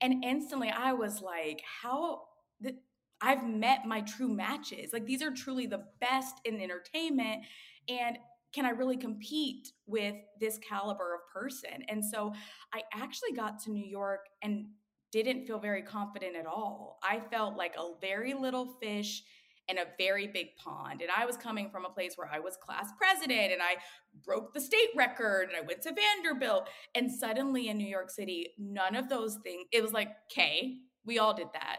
[0.00, 2.22] And instantly I was like, how
[2.60, 2.76] the,
[3.20, 4.92] I've met my true matches.
[4.92, 7.44] Like these are truly the best in entertainment
[7.88, 8.18] and
[8.52, 11.82] can I really compete with this caliber of person?
[11.88, 12.32] And so
[12.74, 14.66] I actually got to New York and
[15.12, 16.98] didn't feel very confident at all.
[17.02, 19.22] I felt like a very little fish
[19.68, 21.02] in a very big pond.
[21.02, 23.76] And I was coming from a place where I was class president and I
[24.24, 26.68] broke the state record and I went to Vanderbilt.
[26.94, 31.18] And suddenly in New York City, none of those things, it was like, okay, we
[31.18, 31.78] all did that.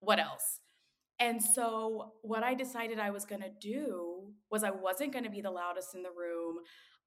[0.00, 0.60] What else?
[1.18, 5.30] And so, what I decided I was going to do was I wasn't going to
[5.30, 6.58] be the loudest in the room.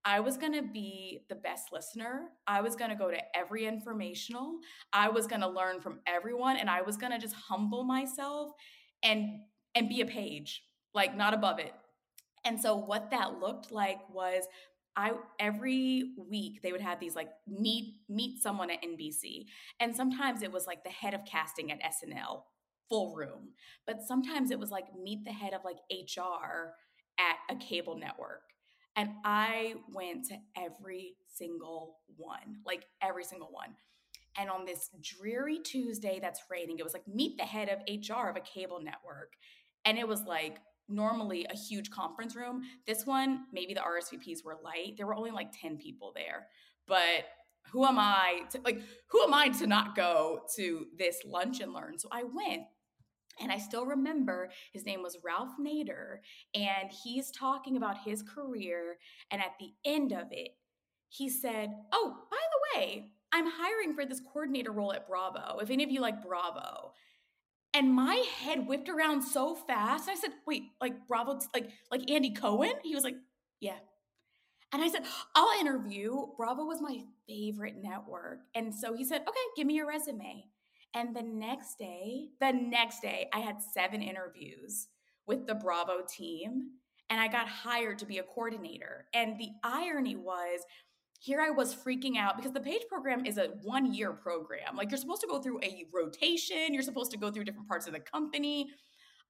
[0.04, 2.30] I was going to be the best listener.
[2.46, 4.58] I was going to go to every informational.
[4.92, 8.50] I was going to learn from everyone and I was going to just humble myself
[9.02, 9.40] and
[9.74, 10.62] and be a page,
[10.94, 11.72] like not above it.
[12.44, 14.44] And so what that looked like was
[14.96, 19.46] I every week they would have these like meet meet someone at NBC.
[19.78, 22.42] And sometimes it was like the head of casting at SNL,
[22.88, 23.50] full room.
[23.86, 26.74] But sometimes it was like meet the head of like HR
[27.18, 28.42] at a cable network.
[28.96, 33.76] And I went to every single one, like every single one.
[34.36, 38.28] And on this dreary Tuesday that's raining, it was like meet the head of HR
[38.28, 39.32] of a cable network.
[39.84, 42.62] And it was like normally a huge conference room.
[42.86, 44.94] This one, maybe the RSVPs were light.
[44.96, 46.46] There were only like 10 people there.
[46.86, 47.24] But
[47.72, 51.72] who am I to like who am I to not go to this lunch and
[51.72, 51.98] learn?
[51.98, 52.64] So I went.
[53.40, 56.18] And I still remember his name was Ralph Nader,
[56.54, 58.98] and he's talking about his career.
[59.30, 60.50] And at the end of it,
[61.08, 65.58] he said, Oh, by the way, I'm hiring for this coordinator role at Bravo.
[65.60, 66.92] If any of you like Bravo.
[67.72, 70.08] And my head whipped around so fast.
[70.08, 72.72] I said, wait, like Bravo, like like Andy Cohen?
[72.82, 73.16] He was like,
[73.60, 73.78] yeah.
[74.72, 75.02] And I said,
[75.34, 76.26] I'll interview.
[76.36, 78.40] Bravo was my favorite network.
[78.54, 80.44] And so he said, okay, give me your resume.
[80.94, 84.88] And the next day, the next day, I had seven interviews
[85.26, 86.70] with the Bravo team
[87.08, 89.06] and I got hired to be a coordinator.
[89.12, 90.60] And the irony was,
[91.20, 94.74] here I was freaking out because the page program is a one year program.
[94.74, 97.86] Like you're supposed to go through a rotation, you're supposed to go through different parts
[97.86, 98.70] of the company.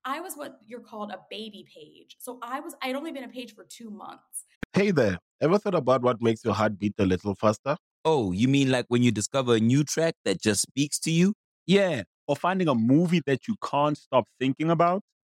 [0.04, 2.16] I was what you're called a baby page.
[2.20, 4.46] So I was, I'd only been a page for two months.
[4.72, 7.76] Hey there, ever thought about what makes your heart beat a little faster?
[8.04, 11.34] Oh, you mean like when you discover a new track that just speaks to you?
[11.66, 15.02] Yeah, or finding a movie that you can't stop thinking about?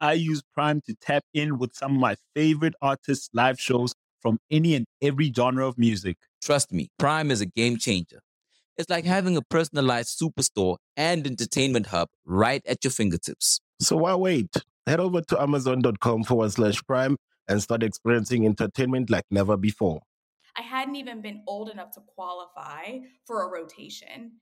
[0.00, 4.38] I use Prime to tap in with some of my favorite artists' live shows from
[4.50, 6.16] any and every genre of music.
[6.42, 8.20] Trust me, Prime is a game changer.
[8.78, 13.60] It's like having a personalized superstore and entertainment hub right at your fingertips.
[13.78, 14.56] So why wait?
[14.86, 20.00] Head over to amazon.com forward slash prime and start experiencing entertainment like never before.
[20.56, 24.32] I hadn't even been old enough to qualify for a rotation,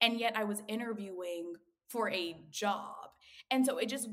[0.00, 1.54] and yet I was interviewing
[1.88, 3.10] for a job.
[3.50, 4.08] And so it just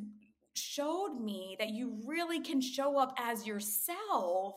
[0.58, 4.56] showed me that you really can show up as yourself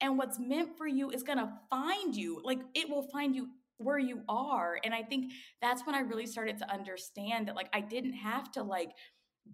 [0.00, 3.48] and what's meant for you is going to find you like it will find you
[3.78, 4.78] where you are.
[4.84, 8.50] And i think that's when i really started to understand that like i didn't have
[8.52, 8.90] to like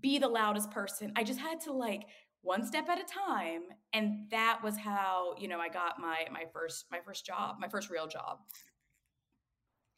[0.01, 1.13] be the loudest person.
[1.17, 2.07] I just had to like
[2.43, 6.45] one step at a time and that was how you know i got my my
[6.53, 8.39] first my first job my first real job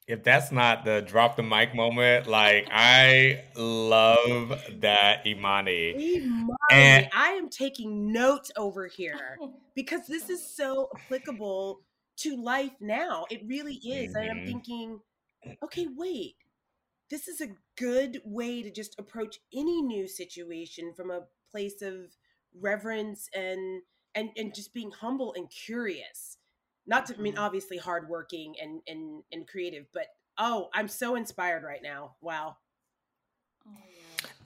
[0.07, 6.17] if that's not the drop the mic moment, like I love that Imani.
[6.17, 9.39] Imani, and I am taking notes over here
[9.75, 11.81] because this is so applicable
[12.19, 13.25] to life now.
[13.31, 14.15] It really is.
[14.15, 14.23] Mm-hmm.
[14.23, 15.01] And I'm thinking,
[15.63, 16.37] okay, wait.
[17.11, 22.17] This is a good way to just approach any new situation from a place of
[22.61, 23.83] reverence and
[24.15, 26.39] and and just being humble and curious
[26.87, 27.43] not to I mean mm-hmm.
[27.43, 30.07] obviously hardworking and and and creative, but
[30.39, 32.17] oh, I'm so inspired right now.
[32.21, 32.57] Wow.
[33.67, 33.73] Oh,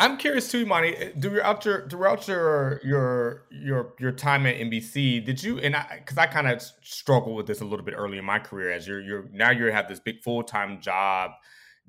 [0.01, 0.95] I'm curious too, Imani.
[0.97, 5.99] Eh, throughout your throughout your your your your time at NBC, did you and I
[5.99, 8.87] because I kind of struggled with this a little bit early in my career as
[8.87, 11.33] you're you're now you have this big full time job.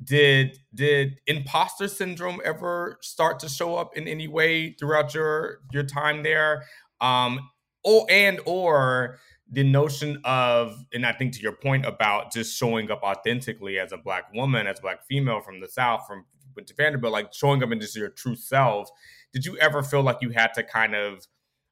[0.01, 5.83] Did did imposter syndrome ever start to show up in any way throughout your your
[5.83, 6.63] time there?
[7.01, 7.39] Um,
[7.83, 9.19] or and or
[9.51, 13.91] the notion of, and I think to your point about just showing up authentically as
[13.91, 17.33] a black woman, as a black female from the South, from went to Vanderbilt, like
[17.33, 18.89] showing up into your true self.
[19.33, 21.27] Did you ever feel like you had to kind of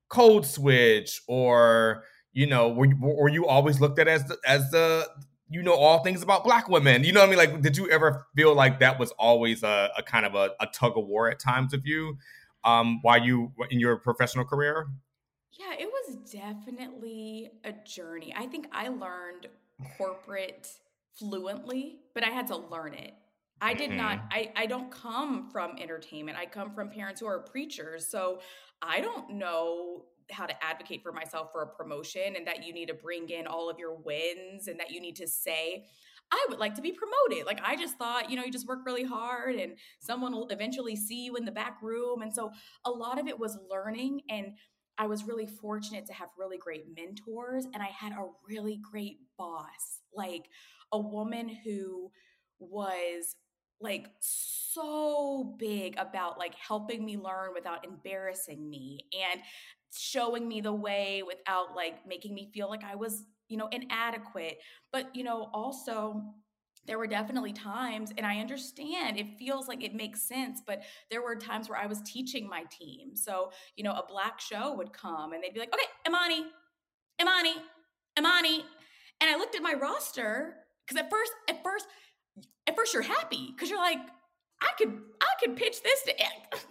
[0.09, 4.69] code switch, or you know, were you, were you always looked at as the, as
[4.71, 5.07] the
[5.49, 7.03] you know all things about black women?
[7.03, 7.39] You know what I mean?
[7.39, 10.67] Like, did you ever feel like that was always a, a kind of a, a
[10.67, 12.17] tug of war at times of you?
[12.63, 14.87] Um, while you in your professional career?
[15.59, 18.33] Yeah, it was definitely a journey.
[18.37, 19.47] I think I learned
[19.97, 20.69] corporate
[21.17, 23.13] fluently, but I had to learn it.
[23.59, 23.97] I did mm-hmm.
[23.97, 26.37] not I I don't come from entertainment.
[26.37, 28.07] I come from parents who are preachers.
[28.07, 28.39] So
[28.81, 32.87] I don't know how to advocate for myself for a promotion and that you need
[32.87, 35.85] to bring in all of your wins and that you need to say
[36.29, 37.45] I would like to be promoted.
[37.45, 40.95] Like I just thought, you know, you just work really hard and someone will eventually
[40.95, 42.21] see you in the back room.
[42.21, 42.51] And so
[42.85, 44.53] a lot of it was learning and
[44.97, 49.17] I was really fortunate to have really great mentors and I had a really great
[49.37, 50.45] boss, like
[50.91, 52.11] a woman who
[52.59, 53.35] was
[53.79, 59.41] like so big about like helping me learn without embarrassing me and
[59.95, 64.57] showing me the way without like making me feel like I was, you know, inadequate.
[64.91, 66.23] But, you know, also
[66.87, 71.21] there were definitely times, and I understand it feels like it makes sense, but there
[71.21, 73.15] were times where I was teaching my team.
[73.15, 76.45] So, you know, a black show would come and they'd be like, okay, Imani,
[77.21, 77.55] Imani,
[78.17, 78.65] Imani.
[79.19, 81.87] And I looked at my roster because at first, at first,
[82.67, 83.99] at first you're happy because you're like,
[84.61, 86.13] I could, I could pitch this to,
[86.51, 86.61] come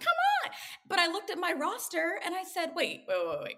[0.43, 0.51] on.
[0.87, 3.55] But I looked at my roster and I said, wait, wait, wait, wait.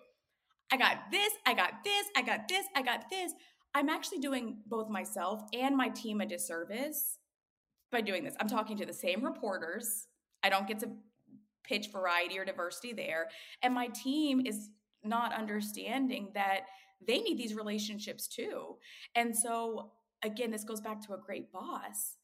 [0.71, 3.33] I got this, I got this, I got this, I got this.
[3.73, 7.19] I'm actually doing both myself and my team a disservice
[7.91, 8.35] by doing this.
[8.39, 10.07] I'm talking to the same reporters.
[10.43, 10.89] I don't get to
[11.63, 13.29] pitch variety or diversity there.
[13.61, 14.69] And my team is
[15.03, 16.61] not understanding that
[17.05, 18.77] they need these relationships too.
[19.15, 19.91] And so,
[20.23, 22.17] again, this goes back to a great boss.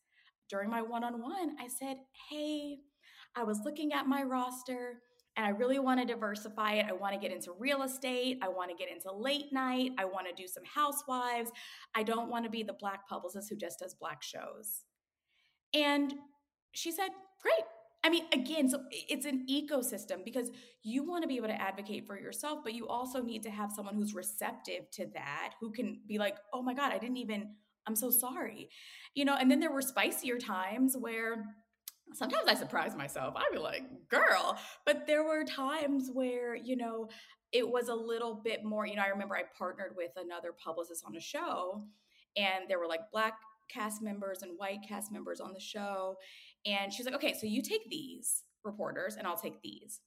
[0.50, 1.98] During my one on one, I said,
[2.30, 2.80] Hey,
[3.36, 5.02] I was looking at my roster
[5.38, 6.86] and I really want to diversify it.
[6.88, 8.40] I want to get into real estate.
[8.42, 9.92] I want to get into late night.
[9.98, 11.52] I want to do some housewives.
[11.94, 14.84] I don't want to be the black publicist who just does black shows.
[15.74, 16.14] And
[16.74, 17.10] she said,
[17.42, 17.66] Great.
[18.04, 20.52] I mean, again, so it's an ecosystem because
[20.84, 23.72] you want to be able to advocate for yourself, but you also need to have
[23.72, 27.56] someone who's receptive to that, who can be like, oh my God, I didn't even,
[27.88, 28.70] I'm so sorry.
[29.16, 31.46] You know, and then there were spicier times where
[32.14, 33.34] sometimes I surprise myself.
[33.36, 34.58] I'd be like, girl.
[34.86, 37.10] But there were times where, you know,
[37.52, 41.04] it was a little bit more, you know, I remember I partnered with another publicist
[41.06, 41.84] on a show
[42.36, 43.34] and there were like black
[43.70, 46.18] cast members and white cast members on the show.
[46.66, 50.02] And she's like, okay, so you take these reporters and I'll take these.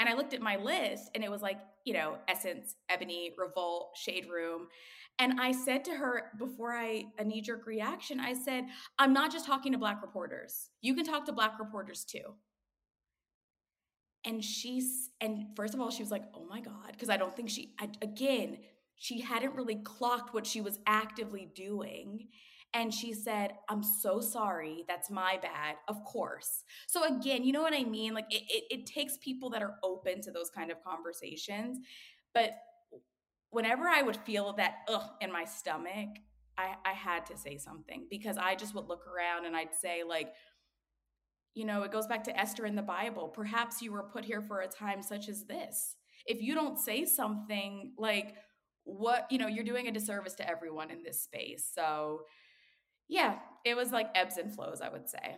[0.00, 3.90] And I looked at my list and it was like, you know, Essence, Ebony, Revolt,
[3.94, 4.68] Shade Room.
[5.18, 8.64] And I said to her before I a knee jerk reaction, I said,
[8.98, 10.70] I'm not just talking to black reporters.
[10.80, 12.34] You can talk to black reporters too.
[14.24, 17.36] And she's, and first of all, she was like, oh my God, because I don't
[17.36, 18.56] think she, I, again,
[18.96, 22.28] she hadn't really clocked what she was actively doing.
[22.72, 24.84] And she said, I'm so sorry.
[24.86, 25.76] That's my bad.
[25.88, 26.62] Of course.
[26.86, 28.14] So, again, you know what I mean?
[28.14, 31.78] Like, it, it, it takes people that are open to those kind of conversations.
[32.32, 32.52] But
[33.50, 36.10] whenever I would feel that ugh in my stomach,
[36.56, 40.02] I, I had to say something because I just would look around and I'd say,
[40.08, 40.32] like,
[41.54, 43.28] you know, it goes back to Esther in the Bible.
[43.28, 45.96] Perhaps you were put here for a time such as this.
[46.26, 48.36] If you don't say something, like,
[48.84, 51.68] what, you know, you're doing a disservice to everyone in this space.
[51.74, 52.22] So,
[53.10, 53.34] yeah,
[53.64, 55.36] it was like ebbs and flows, I would say.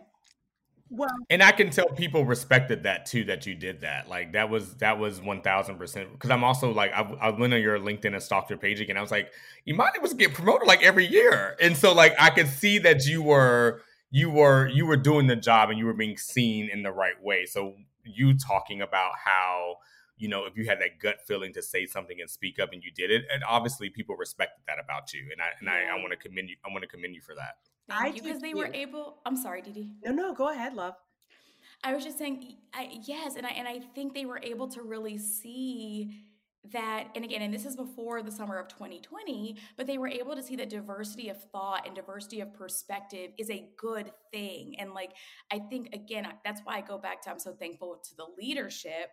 [0.89, 4.07] Well, and I can tell people respected that too that you did that.
[4.07, 6.11] Like that was that was one thousand percent.
[6.13, 8.95] Because I'm also like I, I, went on your LinkedIn and stalked your page again.
[8.95, 9.31] I was like,
[9.67, 13.23] Imani was getting promoted like every year, and so like I could see that you
[13.23, 16.91] were you were you were doing the job and you were being seen in the
[16.91, 17.45] right way.
[17.45, 19.77] So you talking about how
[20.17, 22.83] you know if you had that gut feeling to say something and speak up and
[22.83, 25.93] you did it, and obviously people respected that about you, and I and yeah.
[25.93, 26.55] I, I want to commend you.
[26.65, 27.55] I want to commend you for that.
[27.89, 29.17] Thank I you because they were able.
[29.25, 29.89] I'm sorry, Didi.
[30.05, 30.95] No, no, go ahead, love.
[31.83, 34.81] I was just saying, I, yes, and I and I think they were able to
[34.81, 36.23] really see
[36.71, 40.33] that and again and this is before the summer of 2020 but they were able
[40.33, 44.93] to see that diversity of thought and diversity of perspective is a good thing and
[44.93, 45.11] like
[45.51, 49.09] i think again that's why i go back to i'm so thankful to the leadership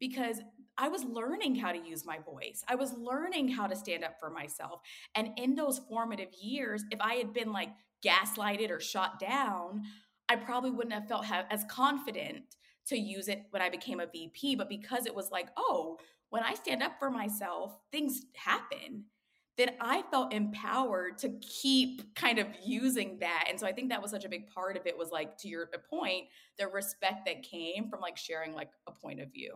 [0.00, 0.40] because
[0.76, 2.64] I was learning how to use my voice.
[2.68, 4.80] I was learning how to stand up for myself.
[5.14, 7.70] And in those formative years, if I had been like
[8.04, 9.82] gaslighted or shot down,
[10.28, 12.42] I probably wouldn't have felt as confident
[12.86, 14.56] to use it when I became a VP.
[14.56, 15.98] But because it was like, oh,
[16.30, 19.04] when I stand up for myself, things happen,
[19.56, 23.44] then I felt empowered to keep kind of using that.
[23.48, 25.48] And so I think that was such a big part of it was like, to
[25.48, 26.24] your point,
[26.58, 29.54] the respect that came from like sharing like a point of view.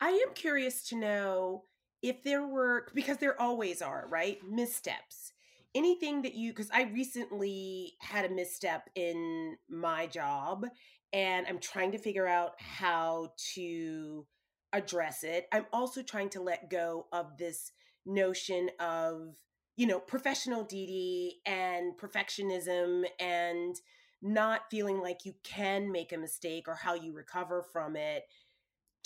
[0.00, 1.64] I am curious to know
[2.02, 4.38] if there were, because there always are, right?
[4.48, 5.32] Missteps.
[5.74, 10.64] Anything that you because i recently had a misstep in my job
[11.12, 14.26] and i'm trying to figure out how to
[14.72, 15.46] address it.
[15.52, 17.72] I'm also trying to let go of this
[18.06, 19.34] notion of
[19.76, 23.76] you know professional dd and perfectionism and
[24.22, 28.24] not feeling like you can make a mistake or how you recover from it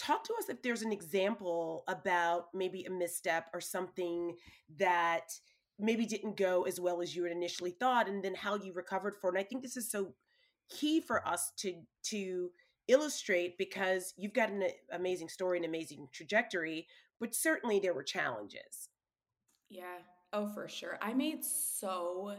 [0.03, 4.35] talk to us if there's an example about maybe a misstep or something
[4.79, 5.33] that
[5.79, 9.15] maybe didn't go as well as you had initially thought and then how you recovered
[9.21, 9.35] for it.
[9.35, 10.15] And I think this is so
[10.69, 11.75] key for us to
[12.05, 12.51] to
[12.89, 16.87] illustrate because you've got an amazing story an amazing trajectory,
[17.21, 18.89] but certainly there were challenges.
[19.71, 19.99] Yeah.
[20.33, 20.99] Oh, for sure.
[21.01, 22.35] I made so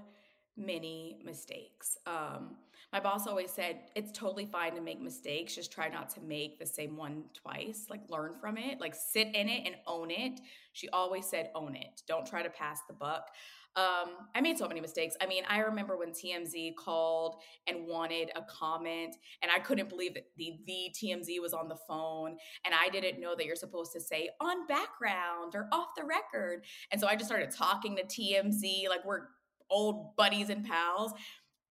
[0.58, 1.98] many mistakes.
[2.06, 2.58] Um,
[2.94, 6.60] my boss always said it's totally fine to make mistakes just try not to make
[6.60, 10.40] the same one twice like learn from it like sit in it and own it.
[10.74, 12.02] She always said own it.
[12.08, 13.30] Don't try to pass the buck.
[13.76, 15.16] Um, I made so many mistakes.
[15.20, 20.14] I mean, I remember when TMZ called and wanted a comment, and I couldn't believe
[20.14, 23.92] that the the TMZ was on the phone, and I didn't know that you're supposed
[23.94, 28.04] to say on background or off the record, and so I just started talking to
[28.04, 29.28] TMZ like we're
[29.72, 31.14] old buddies and pals,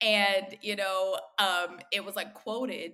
[0.03, 2.93] and you know um it was like quoted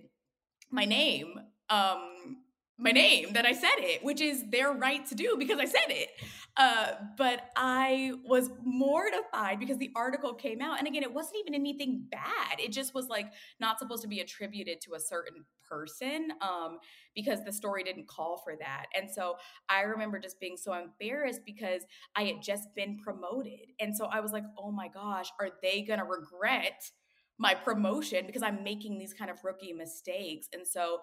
[0.71, 1.41] my name
[1.71, 2.37] um
[2.79, 5.89] my name that I said it, which is their right to do because I said
[5.89, 6.11] it.
[6.57, 10.79] Uh, but I was mortified because the article came out.
[10.79, 12.61] And again, it wasn't even anything bad.
[12.61, 16.79] It just was like not supposed to be attributed to a certain person um,
[17.15, 18.87] because the story didn't call for that.
[18.97, 19.37] And so
[19.69, 21.83] I remember just being so embarrassed because
[22.15, 23.73] I had just been promoted.
[23.81, 26.91] And so I was like, oh my gosh, are they going to regret?
[27.39, 30.49] My promotion because I'm making these kind of rookie mistakes.
[30.53, 30.99] And so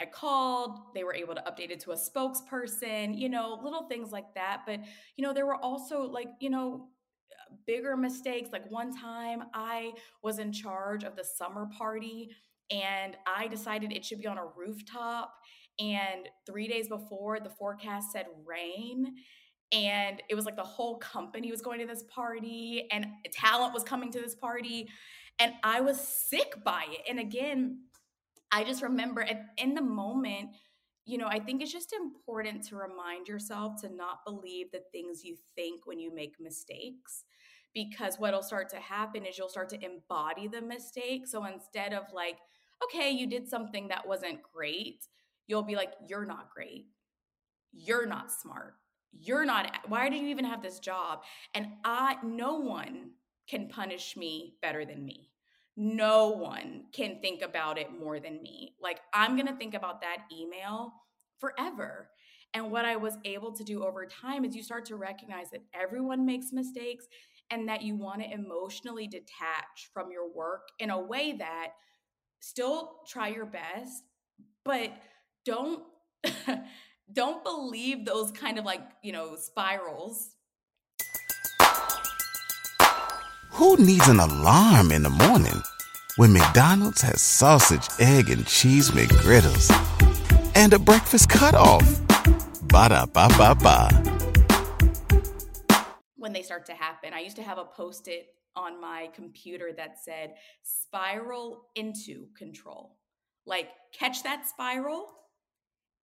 [0.00, 4.10] I called, they were able to update it to a spokesperson, you know, little things
[4.12, 4.62] like that.
[4.66, 4.80] But,
[5.16, 6.88] you know, there were also like, you know,
[7.66, 8.50] bigger mistakes.
[8.52, 9.92] Like one time I
[10.22, 12.30] was in charge of the summer party
[12.70, 15.32] and I decided it should be on a rooftop.
[15.78, 19.14] And three days before, the forecast said rain
[19.72, 23.82] and it was like the whole company was going to this party and talent was
[23.82, 24.88] coming to this party
[25.38, 27.02] and I was sick by it.
[27.08, 27.80] And again,
[28.50, 29.26] I just remember
[29.58, 30.50] in the moment,
[31.04, 35.24] you know, I think it's just important to remind yourself to not believe the things
[35.24, 37.24] you think when you make mistakes.
[37.74, 41.26] Because what'll start to happen is you'll start to embody the mistake.
[41.26, 42.38] So instead of like,
[42.82, 45.06] okay, you did something that wasn't great,
[45.46, 46.86] you'll be like, you're not great.
[47.72, 48.74] You're not smart.
[49.12, 51.22] You're not, why do you even have this job?
[51.54, 53.10] And I, no one
[53.48, 55.30] can punish me better than me.
[55.76, 58.74] No one can think about it more than me.
[58.80, 60.92] Like, I'm going to think about that email
[61.38, 62.08] forever.
[62.54, 65.62] And what I was able to do over time is you start to recognize that
[65.74, 67.06] everyone makes mistakes
[67.50, 71.72] and that you want to emotionally detach from your work in a way that
[72.40, 74.04] still try your best,
[74.64, 74.92] but
[75.44, 75.82] don't
[77.12, 80.35] don't believe those kind of like, you know, spirals
[83.52, 85.62] Who needs an alarm in the morning
[86.16, 89.70] when McDonald's has sausage, egg, and cheese McGriddles
[90.54, 91.84] and a breakfast cutoff?
[92.62, 93.88] Ba da ba ba ba.
[96.16, 99.72] When they start to happen, I used to have a post it on my computer
[99.76, 102.96] that said spiral into control.
[103.46, 105.06] Like, catch that spiral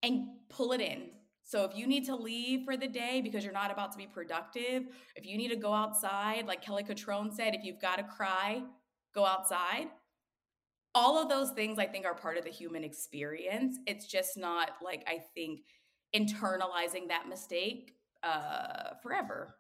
[0.02, 1.10] and pull it in
[1.44, 4.08] so if you need to leave for the day because you're not about to be
[4.08, 4.84] productive,
[5.16, 8.64] if you need to go outside, like Kelly Cutrone said, if you've got to cry,
[9.14, 9.88] go outside.
[10.96, 13.78] All of those things I think are part of the human experience.
[13.88, 15.62] It's just not like I think
[16.16, 19.56] internalizing that mistake uh, forever.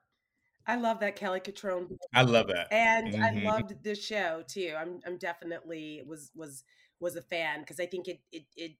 [0.65, 1.97] I love that Kelly Cutrone.
[2.13, 3.47] I love that, and mm-hmm.
[3.47, 4.73] I loved the show too.
[4.77, 6.63] I'm I'm definitely was was
[7.01, 8.75] was a fan because I think it it it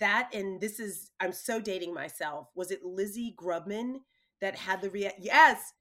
[0.00, 2.48] that and this is I'm so dating myself.
[2.54, 4.00] Was it Lizzie Grubman
[4.40, 5.72] that had the rea- yes.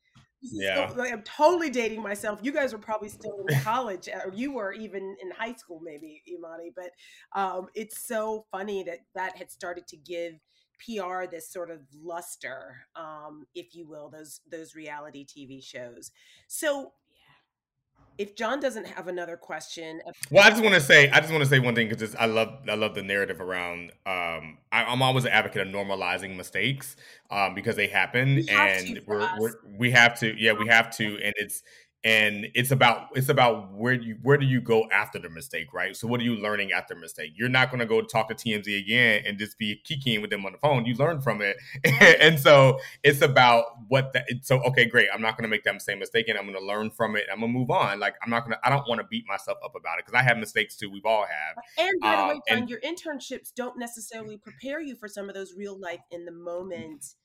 [0.52, 2.40] Yeah, so, like, I'm totally dating myself.
[2.44, 6.22] You guys were probably still in college, or you were even in high school, maybe
[6.28, 6.72] Imani.
[6.76, 6.92] But
[7.34, 10.36] um, it's so funny that that had started to give
[10.80, 16.12] PR this sort of luster, um, if you will, those those reality TV shows.
[16.48, 16.94] So
[18.18, 21.44] if John doesn't have another question, well, I just want to say, I just want
[21.44, 23.92] to say one thing because I love, I love the narrative around.
[24.06, 26.96] Um, I, am always an advocate of normalizing mistakes
[27.30, 31.34] um, because they happen, and we're, we're, we have to, yeah, we have to, and
[31.38, 31.64] it's
[32.06, 35.96] and it's about it's about where you where do you go after the mistake right?
[35.98, 37.32] So what are you learning after mistake?
[37.36, 40.46] You're not going to go talk to tmz again and just be kikiing with them
[40.46, 40.86] on the phone.
[40.86, 41.58] You learn from it.
[42.22, 45.10] And so it's about what that so okay great.
[45.12, 47.26] I'm not going to make that same mistake and i'm going to learn from it.
[47.32, 48.00] I'm going to move on.
[48.00, 50.18] Like i'm not going to i don't want to beat myself up about it because
[50.18, 50.92] i have mistakes too.
[50.92, 51.64] We've all have.
[51.80, 55.28] And by the um, way John, and, your internships don't necessarily prepare you for some
[55.28, 57.16] of those real life in the moment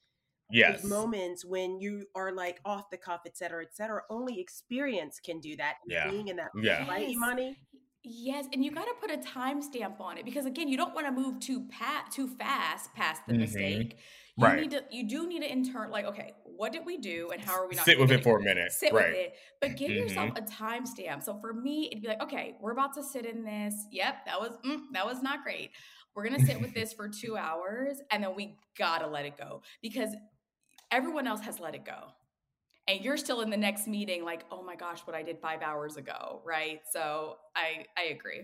[0.52, 0.84] yes.
[0.84, 4.02] moments when you are like off the cuff, et cetera, et cetera.
[4.10, 5.76] Only experience can do that.
[5.86, 6.10] Yeah.
[6.10, 6.88] Being in that, yeah.
[6.88, 7.56] right, Imani?
[8.02, 11.06] Yes, and you got to put a timestamp on it because again, you don't want
[11.06, 13.42] to move too pat too fast past the mm-hmm.
[13.42, 13.98] mistake.
[14.36, 14.60] You right.
[14.60, 17.60] need to you do need to intern like okay, what did we do and how
[17.60, 18.72] are we not sit with it for a minute?
[18.72, 19.08] Sit right.
[19.08, 20.08] with it, but give mm-hmm.
[20.08, 21.22] yourself a timestamp.
[21.22, 23.74] So for me, it'd be like okay, we're about to sit in this.
[23.92, 25.70] Yep, that was mm, that was not great.
[26.14, 29.62] We're gonna sit with this for two hours, and then we gotta let it go
[29.82, 30.14] because
[30.90, 32.12] everyone else has let it go
[32.88, 35.62] and you're still in the next meeting like oh my gosh what i did five
[35.62, 38.42] hours ago right so i i agree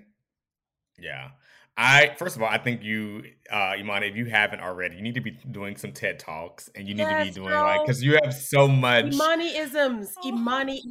[0.98, 1.30] yeah
[1.78, 3.22] I first of all, I think you,
[3.52, 6.88] uh, Imani, if you haven't already, you need to be doing some TED talks, and
[6.88, 7.64] you need yes, to be doing girl.
[7.64, 10.28] like because you have so much Imani isms, oh.
[10.28, 10.82] Imani,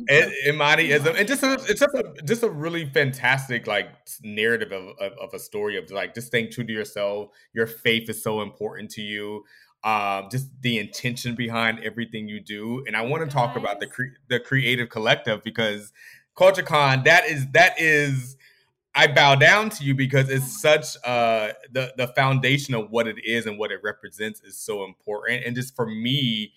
[0.48, 3.88] Imani ism, and just a, it's just a just a really fantastic like
[4.22, 7.30] narrative of, of, of a story of like just staying true to yourself.
[7.54, 9.44] Your faith is so important to you.
[9.86, 13.86] Um, just the intention behind everything you do, and I want to talk about the
[13.86, 15.94] cre- the creative collective because
[16.36, 18.36] CultureCon that is that is
[18.96, 23.18] I bow down to you because it's such uh the the foundation of what it
[23.24, 25.46] is and what it represents is so important.
[25.46, 26.54] And just for me,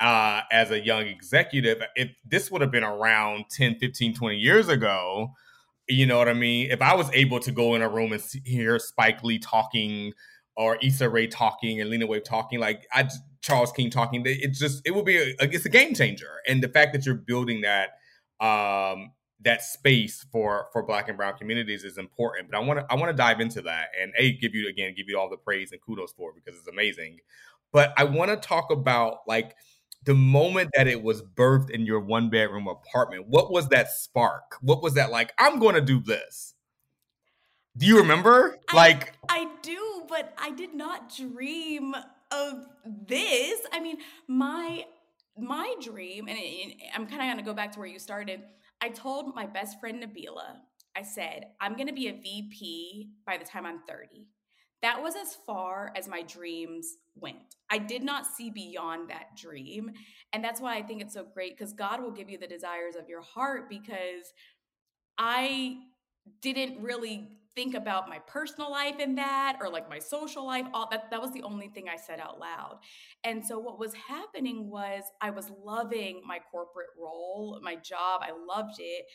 [0.00, 4.68] uh, as a young executive, if this would have been around 10, 15, 20 years
[4.68, 5.30] ago,
[5.88, 6.70] you know what I mean?
[6.70, 10.12] If I was able to go in a room and see, hear Spike Lee talking
[10.56, 13.08] or Issa Rae talking and Lena Waithe talking, like I
[13.42, 16.30] Charles King talking, It's just it will be a, it's a game changer.
[16.48, 17.90] And the fact that you're building that
[18.44, 22.50] um that space for for black and brown communities is important.
[22.50, 24.94] But i want to i want to dive into that and a give you again
[24.96, 27.18] give you all the praise and kudos for it because it's amazing.
[27.72, 29.54] But i want to talk about like
[30.04, 34.56] the moment that it was birthed in your one bedroom apartment what was that spark?
[34.60, 36.53] What was that like i'm going to do this
[37.76, 41.94] do you remember I, like i do but i did not dream
[42.30, 42.66] of
[43.06, 43.98] this i mean
[44.28, 44.84] my
[45.36, 46.38] my dream and
[46.94, 48.40] i'm kind of going to go back to where you started
[48.84, 50.56] I told my best friend Nabila,
[50.94, 54.26] I said, I'm going to be a VP by the time I'm 30.
[54.82, 57.38] That was as far as my dreams went.
[57.70, 59.90] I did not see beyond that dream.
[60.34, 62.94] And that's why I think it's so great because God will give you the desires
[62.94, 64.34] of your heart because
[65.16, 65.78] I
[66.42, 70.88] didn't really think about my personal life in that or like my social life all
[70.90, 72.78] that that was the only thing i said out loud.
[73.22, 78.30] And so what was happening was i was loving my corporate role my job i
[78.46, 79.06] loved it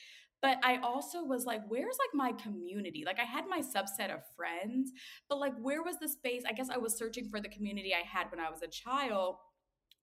[0.42, 3.04] but i also was like where's like my community?
[3.06, 4.92] Like i had my subset of friends
[5.28, 6.44] but like where was the space?
[6.48, 9.36] I guess i was searching for the community i had when i was a child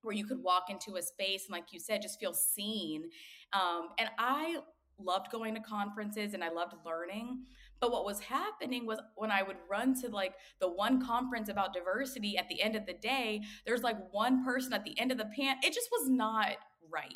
[0.02, 3.04] where you could walk into a space and like you said just feel seen.
[3.52, 4.58] Um, and i
[4.98, 7.44] loved going to conferences and i loved learning
[7.80, 11.74] but what was happening was when I would run to like the one conference about
[11.74, 15.18] diversity at the end of the day, there's like one person at the end of
[15.18, 15.56] the pan.
[15.62, 16.56] It just was not
[16.90, 17.12] right.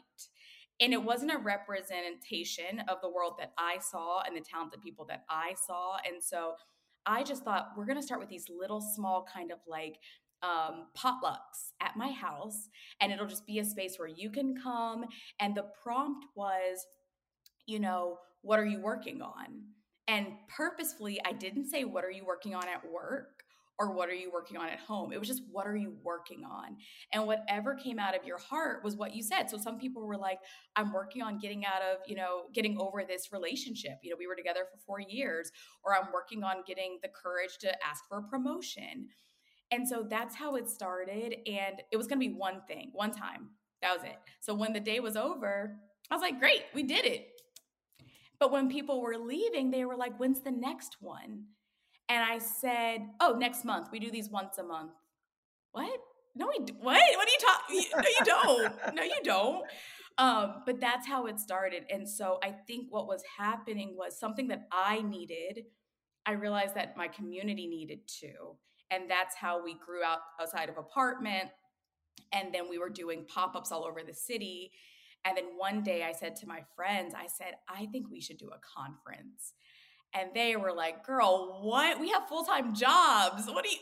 [0.80, 5.04] And it wasn't a representation of the world that I saw and the talented people
[5.06, 5.96] that I saw.
[6.06, 6.54] And so
[7.06, 9.98] I just thought we're going to start with these little small kind of like
[10.42, 12.68] um, potlucks at my house,
[13.00, 15.04] and it'll just be a space where you can come.
[15.38, 16.86] And the prompt was,
[17.66, 19.64] you know, what are you working on?
[20.10, 23.44] And purposefully, I didn't say, What are you working on at work?
[23.78, 25.10] Or what are you working on at home?
[25.12, 26.76] It was just, What are you working on?
[27.12, 29.48] And whatever came out of your heart was what you said.
[29.48, 30.40] So some people were like,
[30.74, 34.00] I'm working on getting out of, you know, getting over this relationship.
[34.02, 35.52] You know, we were together for four years,
[35.84, 39.06] or I'm working on getting the courage to ask for a promotion.
[39.70, 41.36] And so that's how it started.
[41.46, 43.50] And it was going to be one thing, one time.
[43.80, 44.16] That was it.
[44.40, 45.76] So when the day was over,
[46.10, 47.28] I was like, great, we did it.
[48.40, 51.44] But when people were leaving, they were like, when's the next one?
[52.08, 53.88] And I said, oh, next month.
[53.92, 54.92] We do these once a month.
[55.72, 56.00] What?
[56.34, 57.00] No, we do- what?
[57.16, 57.84] What are you talking?
[57.96, 58.94] No, you don't.
[58.96, 59.64] No, you don't.
[60.18, 61.84] Um, but that's how it started.
[61.90, 65.64] And so I think what was happening was something that I needed.
[66.26, 68.56] I realized that my community needed too.
[68.90, 71.50] And that's how we grew out outside of apartment.
[72.32, 74.72] And then we were doing pop ups all over the city.
[75.24, 78.38] And then one day I said to my friends, I said, I think we should
[78.38, 79.54] do a conference.
[80.14, 82.00] And they were like, girl, what?
[82.00, 83.46] We have full time jobs.
[83.46, 83.76] What do you?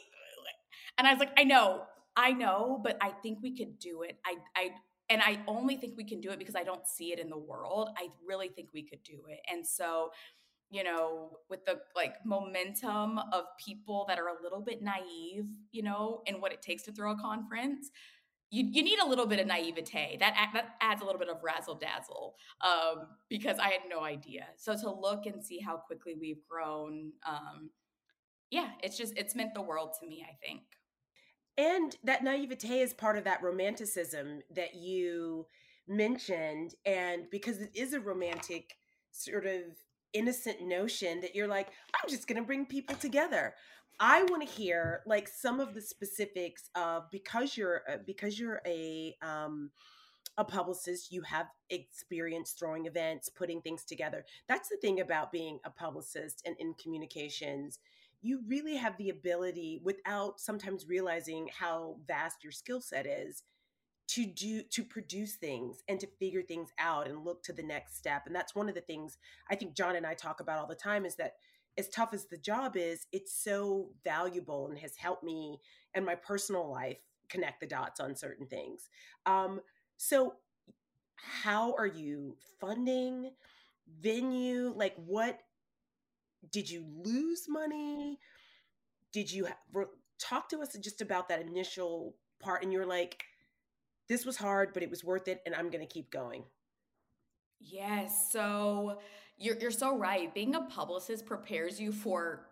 [0.99, 1.85] And I was like, I know,
[2.17, 4.19] I know, but I think we could do it.
[4.27, 4.71] I, I,
[5.09, 7.39] and I only think we can do it because I don't see it in the
[7.39, 7.91] world.
[7.97, 9.39] I really think we could do it.
[9.51, 10.11] And so,
[10.71, 15.83] you know, with the like momentum of people that are a little bit naive, you
[15.83, 17.91] know, in what it takes to throw a conference,
[18.51, 21.37] you, you need a little bit of naivete that that adds a little bit of
[21.43, 24.47] razzle dazzle um, because I had no idea.
[24.57, 27.71] So to look and see how quickly we've grown, um,
[28.51, 30.25] yeah, it's just it's meant the world to me.
[30.27, 30.63] I think.
[31.59, 35.47] And that naivete is part of that romanticism that you
[35.87, 38.77] mentioned, and because it is a romantic
[39.11, 39.63] sort of
[40.15, 43.55] innocent notion that you're like, I'm just going to bring people together.
[44.01, 48.61] I want to hear like some of the specifics of because you're uh, because you're
[48.67, 49.71] a um,
[50.37, 54.25] a publicist, you have experience throwing events, putting things together.
[54.49, 57.81] That's the thing about being a publicist and in communications.
[58.23, 63.43] You really have the ability, without sometimes realizing how vast your skill set is,
[64.09, 67.97] to do to produce things and to figure things out and look to the next
[67.97, 69.19] step and that's one of the things
[69.51, 71.35] i think john and i talk about all the time is that
[71.79, 75.59] as tough as the job is it's so valuable and has helped me
[75.95, 76.99] and my personal life
[77.29, 78.89] connect the dots on certain things
[79.27, 79.61] um,
[79.97, 80.35] so
[81.17, 83.31] how are you funding
[84.01, 85.41] venue like what
[86.51, 88.19] did you lose money
[89.13, 89.49] did you
[90.19, 93.25] talk to us just about that initial part and you're like
[94.09, 96.45] this was hard, but it was worth it, and I'm going to keep going.
[97.61, 98.31] Yes.
[98.33, 98.99] So
[99.39, 100.33] you're, you're so right.
[100.35, 102.47] Being a publicist prepares you for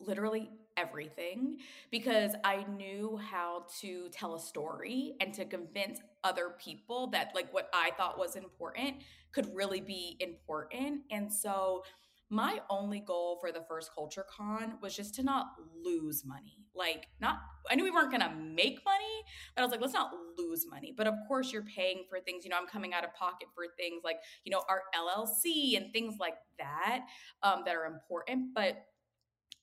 [0.00, 1.56] literally everything
[1.90, 7.52] because I knew how to tell a story and to convince other people that, like,
[7.52, 8.96] what I thought was important
[9.32, 11.02] could really be important.
[11.10, 11.82] And so,
[12.28, 15.46] my only goal for the first CultureCon was just to not
[15.84, 16.64] lose money.
[16.74, 17.38] Like not
[17.70, 19.24] i knew we weren't gonna make money
[19.54, 20.92] but i was like let's not lose money.
[20.96, 23.64] But of course you're paying for things you know i'm coming out of pocket for
[23.78, 27.06] things like you know our llc and things like that
[27.42, 28.54] um, that are important.
[28.54, 28.84] But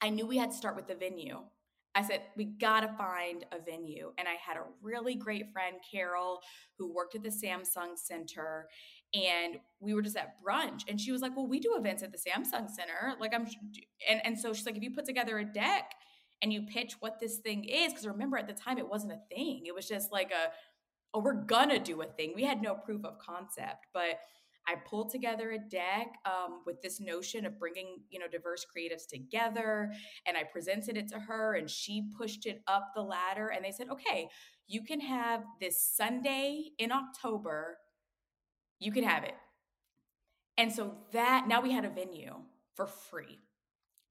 [0.02, 1.40] i knew we had to start with the venue.
[1.96, 4.14] I said, we got to find a venue.
[4.18, 6.40] And I had a really great friend, Carol,
[6.78, 8.68] who worked at the Samsung Center
[9.14, 12.12] and we were just at brunch and she was like well we do events at
[12.12, 13.46] the samsung center like i'm
[14.10, 15.94] and, and so she's like if you put together a deck
[16.42, 19.36] and you pitch what this thing is because remember at the time it wasn't a
[19.36, 20.52] thing it was just like a
[21.14, 22.34] oh we're gonna do a thing.
[22.36, 24.20] We had no proof of concept but
[24.68, 29.08] i pulled together a deck um, with this notion of bringing you know diverse creatives
[29.08, 29.92] together
[30.26, 33.72] and i presented it to her and she pushed it up the ladder and they
[33.72, 34.28] said okay
[34.68, 37.78] you can have this sunday in october
[38.80, 39.36] you could have it.
[40.58, 42.36] And so that now we had a venue
[42.76, 43.40] for free.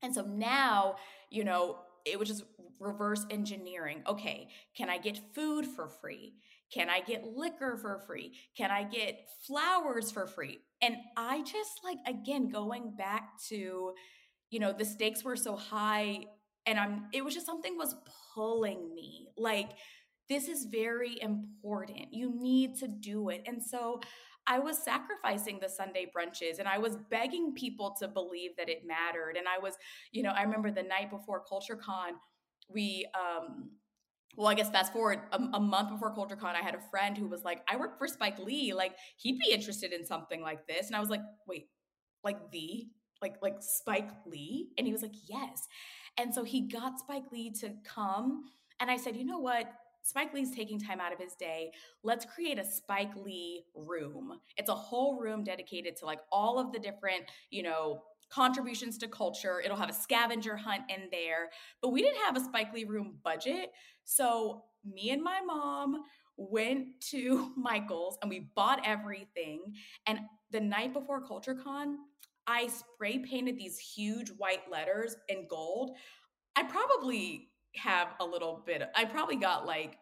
[0.03, 0.97] And so now,
[1.31, 2.45] you know, it was just
[2.81, 4.03] reverse engineering.
[4.07, 6.35] Okay, can I get food for free?
[6.75, 8.33] Can I get liquor for free?
[8.57, 10.59] Can I get flowers for free?
[10.81, 13.93] And I just like, again, going back to,
[14.51, 16.25] you know, the stakes were so high
[16.67, 17.95] and I'm, it was just something was
[18.35, 19.29] pulling me.
[19.37, 19.71] Like,
[20.29, 22.13] this is very important.
[22.13, 23.43] You need to do it.
[23.47, 24.01] And so
[24.47, 28.83] I was sacrificing the Sunday brunches and I was begging people to believe that it
[28.87, 29.37] mattered.
[29.37, 29.75] And I was,
[30.11, 32.13] you know, I remember the night before CultureCon,
[32.69, 33.71] we, um,
[34.37, 37.29] well, I guess fast forward a, a, month before CultureCon, I had a friend who
[37.29, 38.73] was like, I work for Spike Lee.
[38.73, 40.87] Like, he'd be interested in something like this.
[40.87, 41.69] And I was like, wait,
[42.25, 42.87] like the,
[43.21, 44.71] like, like Spike Lee?
[44.79, 45.69] And he was like, yes.
[46.19, 48.45] And so he got Spike Lee to come.
[48.81, 49.71] And I said, you know what?
[50.03, 51.73] Spike Lee's taking time out of his day.
[52.03, 54.41] Let's create a Spike Lee room.
[54.57, 59.09] It's a whole room dedicated to like all of the different, you know, contributions to
[59.09, 59.61] culture.
[59.61, 61.51] It'll have a scavenger hunt in there.
[61.81, 63.71] But we didn't have a Spike Lee room budget.
[64.05, 66.03] So me and my mom
[66.37, 69.61] went to Michael's and we bought everything.
[70.07, 71.97] And the night before CultureCon,
[72.47, 75.93] I spray painted these huge white letters in gold.
[76.57, 79.97] I probably have a little bit i probably got like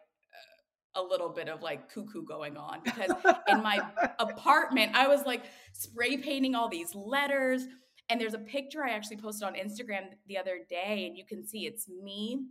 [0.95, 3.11] a little bit of like cuckoo going on because
[3.47, 3.79] in my
[4.19, 5.43] apartment i was like
[5.73, 7.65] spray painting all these letters
[8.09, 11.45] and there's a picture i actually posted on instagram the other day and you can
[11.47, 12.41] see it's me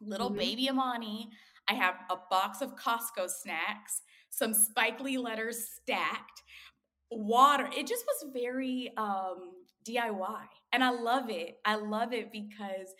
[0.00, 0.38] little mm-hmm.
[0.38, 1.30] baby Imani
[1.68, 6.42] i have a box of costco snacks some spike lee letters stacked
[7.10, 9.52] water it just was very um
[9.88, 12.94] diy and i love it i love it because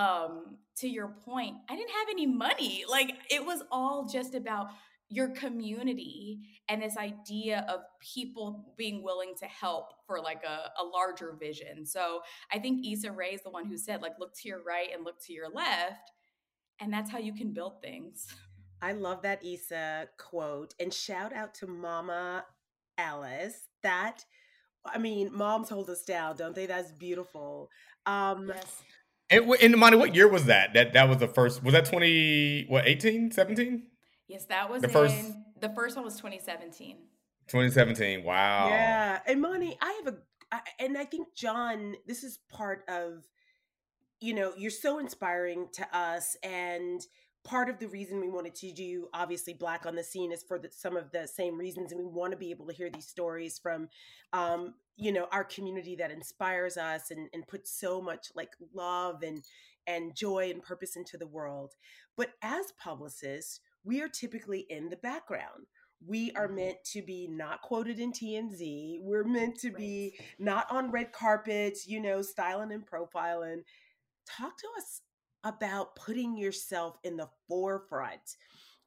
[0.00, 4.68] um to your point i didn't have any money like it was all just about
[5.12, 10.84] your community and this idea of people being willing to help for like a, a
[10.84, 12.20] larger vision so
[12.52, 15.04] i think Issa Rae is the one who said like look to your right and
[15.04, 16.12] look to your left
[16.80, 18.26] and that's how you can build things
[18.80, 22.44] i love that Issa quote and shout out to mama
[22.96, 24.24] alice that
[24.84, 26.64] I mean, moms hold us down, don't they?
[26.64, 27.68] That's beautiful.
[28.06, 28.82] Um, yes.
[29.30, 30.74] And Imani, what year was that?
[30.74, 31.62] That that was the first.
[31.62, 32.64] Was that twenty?
[32.68, 33.82] What 18, 17?
[34.26, 35.32] Yes, that was the in, first.
[35.60, 36.96] The first one was twenty seventeen.
[37.46, 38.24] Twenty seventeen.
[38.24, 38.68] Wow.
[38.68, 39.78] Yeah, Imani.
[39.80, 40.18] I have a,
[40.50, 41.94] I, and I think John.
[42.06, 43.24] This is part of,
[44.20, 47.00] you know, you're so inspiring to us, and
[47.42, 50.58] part of the reason we wanted to do obviously Blk on the Scene is for
[50.58, 53.06] the, some of the same reasons and we want to be able to hear these
[53.06, 53.88] stories from
[54.32, 59.22] um, you know our community that inspires us and, and puts so much like love
[59.22, 59.42] and
[59.86, 61.72] and joy and purpose into the world
[62.16, 65.66] but as publicists we are typically in the background
[66.06, 66.56] we are mm-hmm.
[66.56, 69.00] meant to be not quoted in TMZ.
[69.02, 73.62] We're meant to be not on red carpets, you know, styling and profiling.
[74.26, 75.02] Talk to us
[75.44, 78.36] about putting yourself in the forefront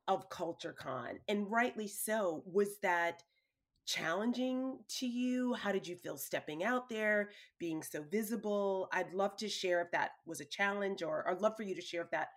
[0.08, 2.44] of CultureCon, and rightly so.
[2.46, 3.24] Was that
[3.86, 5.54] challenging to you?
[5.54, 7.30] How did you feel stepping out there,
[7.60, 8.90] being so visible?
[8.92, 11.82] I'd love to share if that was a challenge, or I'd love for you to
[11.82, 12.30] share if that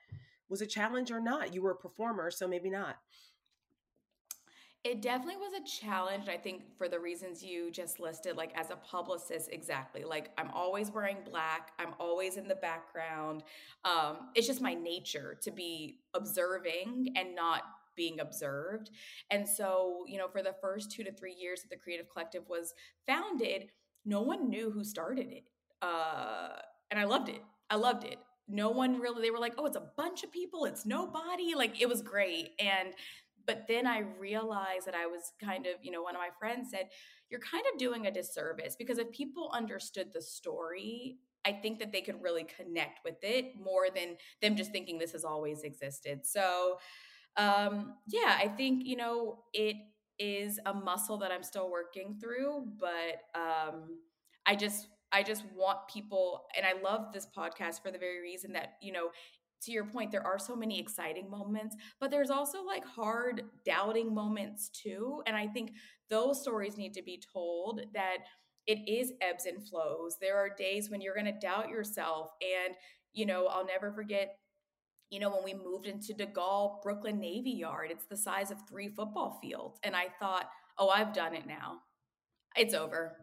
[0.48, 1.54] was a challenge or not.
[1.54, 2.96] You were a performer, so maybe not.
[4.86, 6.28] It definitely was a challenge.
[6.28, 10.04] I think for the reasons you just listed, like as a publicist, exactly.
[10.04, 13.42] Like I'm always wearing black, I'm always in the background.
[13.84, 17.62] Um, it's just my nature to be observing and not
[17.96, 18.90] being observed.
[19.30, 22.44] And so, you know, for the first two to three years that the Creative Collective
[22.48, 22.74] was
[23.06, 23.70] founded,
[24.04, 25.44] no one knew who started it.
[25.82, 26.58] Uh,
[26.90, 27.42] and I loved it.
[27.70, 28.18] I loved it.
[28.48, 31.54] No one really, they were like, oh, it's a bunch of people, it's nobody.
[31.56, 32.50] Like it was great.
[32.60, 32.94] And
[33.46, 36.70] but then I realized that I was kind of, you know, one of my friends
[36.70, 36.88] said,
[37.30, 41.92] You're kind of doing a disservice because if people understood the story, I think that
[41.92, 46.26] they could really connect with it more than them just thinking this has always existed.
[46.26, 46.78] So,
[47.36, 49.76] um, yeah, I think, you know, it
[50.18, 53.98] is a muscle that I'm still working through, but um,
[54.46, 58.52] I just I just want people and I love this podcast for the very reason
[58.54, 59.10] that, you know,
[59.62, 64.14] to your point, there are so many exciting moments, but there's also like hard, doubting
[64.14, 65.22] moments too.
[65.26, 65.72] And I think
[66.10, 68.18] those stories need to be told that
[68.66, 70.16] it is ebbs and flows.
[70.20, 72.30] There are days when you're going to doubt yourself.
[72.42, 72.74] And,
[73.12, 74.36] you know, I'll never forget,
[75.10, 78.88] you know, when we moved into Duggal Brooklyn Navy Yard, it's the size of three
[78.88, 79.78] football fields.
[79.82, 80.48] And I thought,
[80.78, 81.78] oh, I've done it now.
[82.56, 83.16] It's over.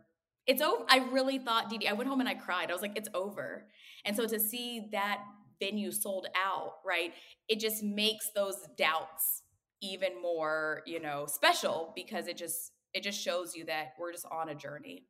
[0.48, 0.86] It's over.
[0.90, 2.70] I really thought, Dee, I went home and I cried.
[2.70, 3.68] I was like, it's over.
[4.06, 5.20] And so to see that
[5.62, 7.14] venue sold out, right?
[7.48, 9.44] It just makes those doubts
[9.82, 14.26] even more, you know, special because it just it just shows you that we're just
[14.32, 15.08] on a journey.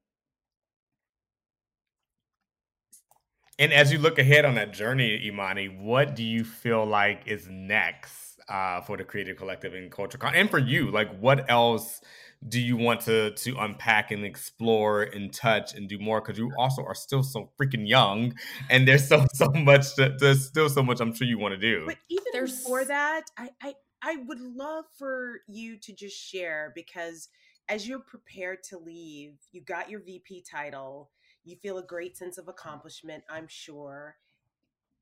[3.59, 7.47] And as you look ahead on that journey, Imani, what do you feel like is
[7.47, 10.89] next uh, for the Creative Collective and CultureCon, and for you?
[10.89, 12.01] Like, what else
[12.49, 16.51] do you want to to unpack and explore and touch and do more because you
[16.57, 18.33] also are still so freaking young
[18.69, 21.59] and there's so so much to, there's still so much i'm sure you want to
[21.59, 22.57] do but even there's...
[22.57, 27.29] before that I, I i would love for you to just share because
[27.69, 31.11] as you're prepared to leave you got your vp title
[31.43, 34.17] you feel a great sense of accomplishment i'm sure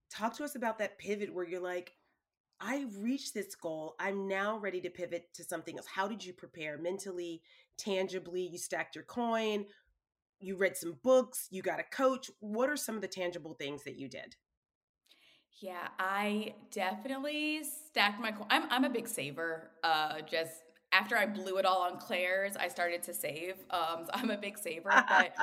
[0.09, 1.93] talk to us about that pivot where you're like
[2.63, 3.95] I reached this goal.
[3.99, 5.87] I'm now ready to pivot to something else.
[5.87, 7.41] How did you prepare mentally,
[7.75, 8.43] tangibly?
[8.43, 9.65] You stacked your coin,
[10.39, 12.29] you read some books, you got a coach.
[12.39, 14.35] What are some of the tangible things that you did?
[15.59, 18.47] Yeah, I definitely stacked my coin.
[18.49, 19.71] I'm I'm a big saver.
[19.83, 20.61] Uh just
[20.91, 23.55] after I blew it all on Claire's, I started to save.
[23.69, 25.33] Um, so I'm a big saver, but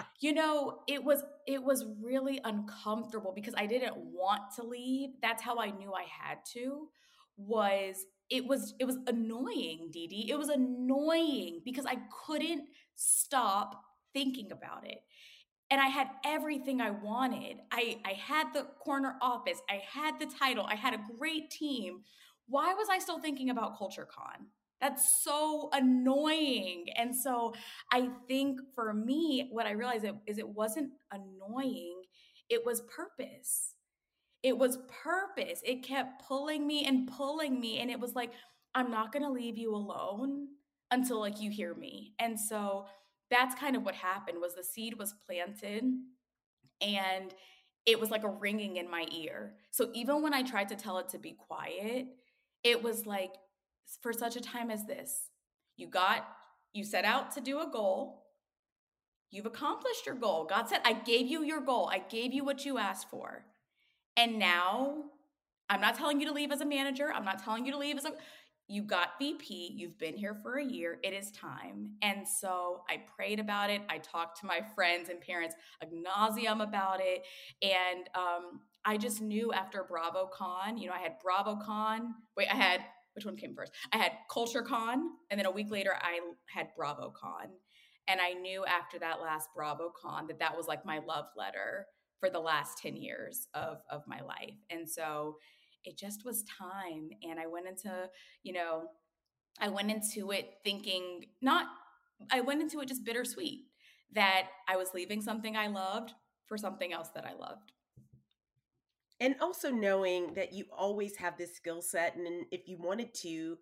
[0.20, 5.10] you know, it was it was really uncomfortable because I didn't want to leave.
[5.22, 6.88] That's how I knew I had to.
[7.36, 10.30] Was it was it was annoying, Dee Dee.
[10.30, 12.64] It was annoying because I couldn't
[12.94, 13.82] stop
[14.12, 14.98] thinking about it.
[15.68, 17.56] And I had everything I wanted.
[17.72, 19.60] I I had the corner office.
[19.68, 20.64] I had the title.
[20.68, 22.02] I had a great team.
[22.48, 24.46] Why was I still thinking about CultureCon?
[24.80, 26.86] That's so annoying.
[26.96, 27.54] And so
[27.92, 32.02] I think for me, what I realized is it wasn't annoying,
[32.48, 33.74] it was purpose.
[34.42, 35.60] It was purpose.
[35.64, 37.78] It kept pulling me and pulling me.
[37.78, 38.30] And it was like,
[38.74, 40.46] I'm not going to leave you alone
[40.90, 42.12] until like you hear me.
[42.20, 42.86] And so
[43.30, 45.82] that's kind of what happened was the seed was planted
[46.80, 47.34] and
[47.86, 49.54] it was like a ringing in my ear.
[49.70, 52.06] So even when I tried to tell it to be quiet,
[52.62, 53.32] it was like
[54.02, 55.30] for such a time as this.
[55.76, 56.26] You got,
[56.72, 58.22] you set out to do a goal.
[59.30, 60.44] You've accomplished your goal.
[60.44, 61.90] God said, I gave you your goal.
[61.92, 63.44] I gave you what you asked for.
[64.16, 65.04] And now
[65.68, 67.12] I'm not telling you to leave as a manager.
[67.12, 68.12] I'm not telling you to leave as a,
[68.68, 71.92] you got VP, you've been here for a year, it is time.
[72.02, 73.82] And so I prayed about it.
[73.88, 77.24] I talked to my friends and parents ad nauseum about it.
[77.62, 82.80] And um, I just knew after BravoCon, you know, I had BravoCon, wait, I had
[83.16, 83.72] which one came first?
[83.92, 84.96] I had CultureCon,
[85.30, 87.48] and then a week later, I had BravoCon.
[88.08, 91.86] And I knew after that last BravoCon that that was like my love letter
[92.20, 94.54] for the last 10 years of, of my life.
[94.70, 95.38] And so
[95.84, 97.08] it just was time.
[97.22, 98.08] And I went into,
[98.42, 98.84] you know,
[99.58, 101.66] I went into it thinking not,
[102.30, 103.64] I went into it just bittersweet
[104.12, 106.12] that I was leaving something I loved
[106.46, 107.72] for something else that I loved
[109.20, 113.58] and also knowing that you always have this skill set and if you wanted to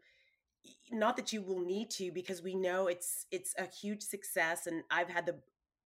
[0.90, 4.82] not that you will need to because we know it's it's a huge success and
[4.90, 5.36] i've had the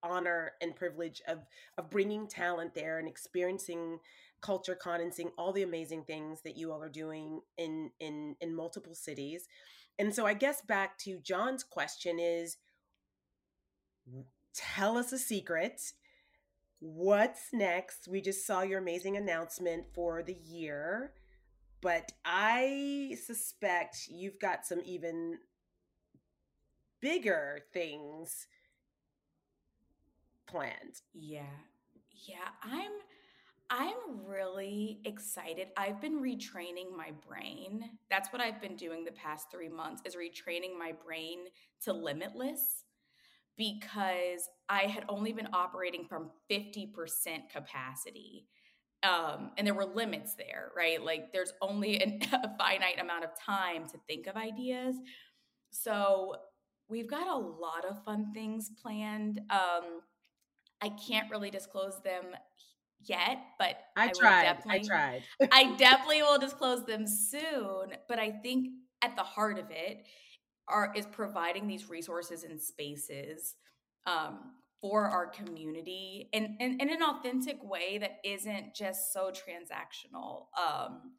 [0.02, 1.38] honor and privilege of
[1.76, 3.98] of bringing talent there and experiencing
[4.42, 8.54] CultureCon and seeing all the amazing things that you all are doing in in in
[8.54, 9.48] multiple cities.
[9.98, 12.56] And so i guess back to john's question is
[14.54, 15.92] tell us a secret
[16.80, 21.12] what's next we just saw your amazing announcement for the year
[21.80, 25.38] but i suspect you've got some even
[27.00, 28.46] bigger things
[30.46, 31.02] planned.
[31.14, 31.42] Yeah.
[32.26, 32.90] Yeah, I'm
[33.70, 35.68] I'm really excited.
[35.76, 37.84] I've been retraining my brain.
[38.08, 41.40] That's what I've been doing the past 3 months is retraining my brain
[41.84, 42.84] to limitless
[43.58, 46.90] because I had only been operating from 50%
[47.52, 48.46] capacity.
[49.02, 51.02] Um, and there were limits there, right?
[51.02, 54.96] Like there's only an, a finite amount of time to think of ideas.
[55.70, 56.36] So
[56.88, 59.40] we've got a lot of fun things planned.
[59.50, 60.00] Um,
[60.80, 62.24] I can't really disclose them
[63.00, 64.58] yet, but I, I tried.
[64.68, 65.22] I tried.
[65.52, 67.96] I definitely will disclose them soon.
[68.08, 68.68] But I think
[69.02, 70.06] at the heart of it
[70.70, 73.54] are is providing these resources and spaces
[74.06, 80.46] um, for our community in, in, an authentic way that isn't just so transactional.
[80.56, 81.12] Um,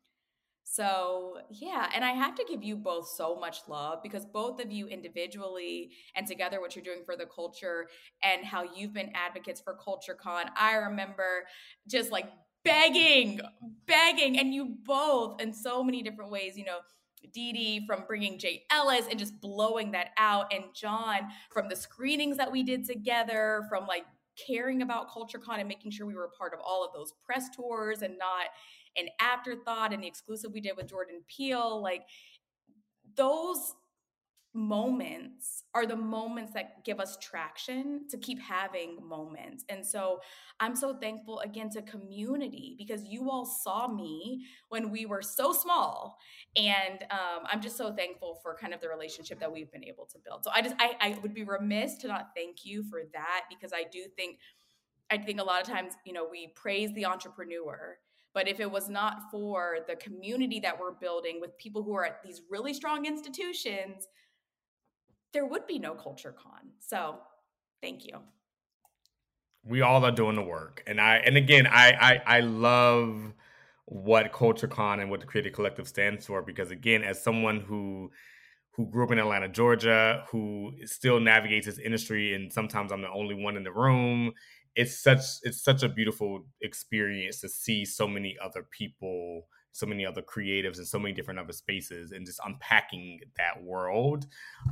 [0.64, 4.72] so, yeah, and I have to give you both so much love because both of
[4.72, 7.88] you individually and together what you're doing for the culture
[8.22, 10.45] and how you've been advocates for CultureCon.
[10.56, 11.45] I remember
[11.88, 12.30] just like
[12.64, 13.39] begging,
[13.88, 16.80] begging, and you both in so many different ways, you know,
[17.32, 21.76] Dee Dee from bringing Jay Ellis and just blowing that out, and John from the
[21.76, 24.06] screenings that we did together, from like
[24.48, 27.50] caring about CultureCon and making sure we were a part of all of those press
[27.56, 28.48] tours and not
[28.98, 32.04] an afterthought and the exclusive we did with Jordan Peele, like
[33.16, 33.74] those
[34.54, 39.64] moments are the moments that give us traction to keep having moments.
[39.70, 40.20] And so
[40.60, 45.54] I'm so thankful again to community because you all saw me when we were so
[45.54, 46.18] small.
[46.56, 50.06] And um, I'm just so thankful for kind of the relationship that we've been able
[50.08, 50.43] to build.
[50.43, 53.72] So I just, I, I would be remiss to not thank you for that because
[53.74, 54.39] I do think,
[55.12, 57.97] I think a lot of times, you know, we praise the entrepreneur
[58.34, 62.06] but if it was not for the community that we're building with people who are
[62.06, 64.08] at these really strong institutions,
[65.34, 66.72] there would be no CultureCon.
[66.80, 67.18] So
[67.82, 68.20] thank you.
[69.64, 70.84] We all are doing the work.
[70.88, 73.34] And I and again I I, I love
[73.86, 78.12] what CultureCon and what the creative collective stands for because again as someone who
[78.72, 83.12] who grew up in Atlanta, Georgia, who still navigates this industry, and sometimes I'm the
[83.12, 84.32] only one in the room
[84.76, 90.06] it's such it's such a beautiful experience to see so many other people so many
[90.06, 94.26] other creatives and so many different other spaces and just unpacking that world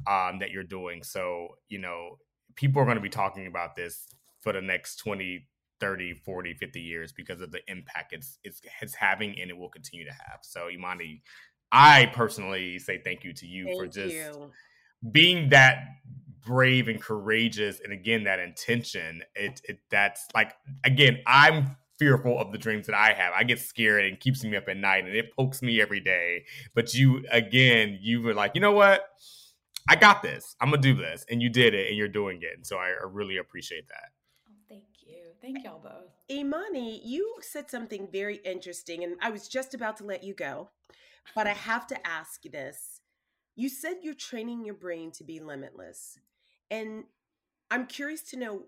[0.07, 1.03] um, that you're doing.
[1.03, 2.17] So you know
[2.55, 4.07] people are going to be talking about this
[4.41, 5.47] for the next 20
[5.79, 9.69] 30 40 50 years because of the impact it's it's, it's having and it will
[9.69, 10.39] continue to have.
[10.41, 11.21] So imani
[11.71, 14.51] i personally say thank you to you thank for just you.
[15.11, 15.83] being that
[16.45, 19.21] brave and courageous and again that intention.
[19.35, 23.33] It, it that's like again i'm fearful of the dreams that i have.
[23.35, 26.45] I get scared and keeps me up at night and it pokes me every day.
[26.73, 29.05] But you again you were like you know what?
[29.89, 30.55] I got this.
[30.59, 31.25] I'm gonna do this.
[31.29, 32.55] And you did it and you're doing it.
[32.55, 34.11] And so i, I really appreciate that.
[34.47, 35.17] Oh, thank you.
[35.41, 36.11] Thank y'all both.
[36.29, 40.69] Imani you said something very interesting and i was just about to let you go
[41.35, 43.01] but i have to ask this.
[43.55, 46.19] You said you're training your brain to be limitless.
[46.69, 47.05] And
[47.71, 48.65] I'm curious to know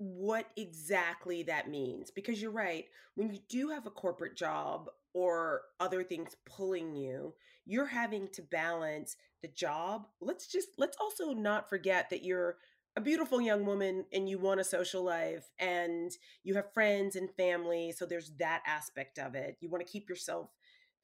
[0.00, 2.86] what exactly that means because you're right.
[3.16, 7.34] When you do have a corporate job or other things pulling you,
[7.66, 10.06] you're having to balance the job.
[10.22, 12.56] Let's just, let's also not forget that you're
[12.96, 16.10] a beautiful young woman and you want a social life and
[16.44, 17.92] you have friends and family.
[17.92, 19.58] So there's that aspect of it.
[19.60, 20.48] You want to keep yourself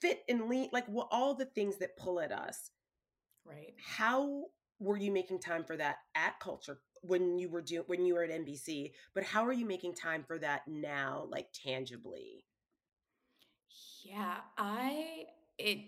[0.00, 2.70] fit and lean, like what, all the things that pull at us.
[3.44, 3.74] Right.
[3.78, 4.44] How
[4.80, 8.22] were you making time for that at culture when you were doing when you were
[8.22, 12.44] at NBC but how are you making time for that now like tangibly
[14.04, 15.24] yeah I
[15.58, 15.78] it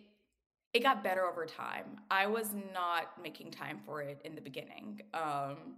[0.75, 5.01] it got better over time I was not making time for it in the beginning
[5.15, 5.77] um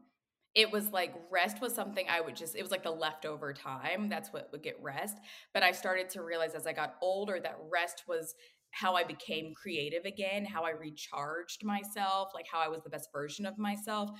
[0.54, 4.08] it was like rest was something I would just, it was like the leftover time.
[4.08, 5.16] That's what would get rest.
[5.54, 8.34] But I started to realize as I got older that rest was
[8.72, 13.10] how I became creative again, how I recharged myself, like how I was the best
[13.12, 14.10] version of myself.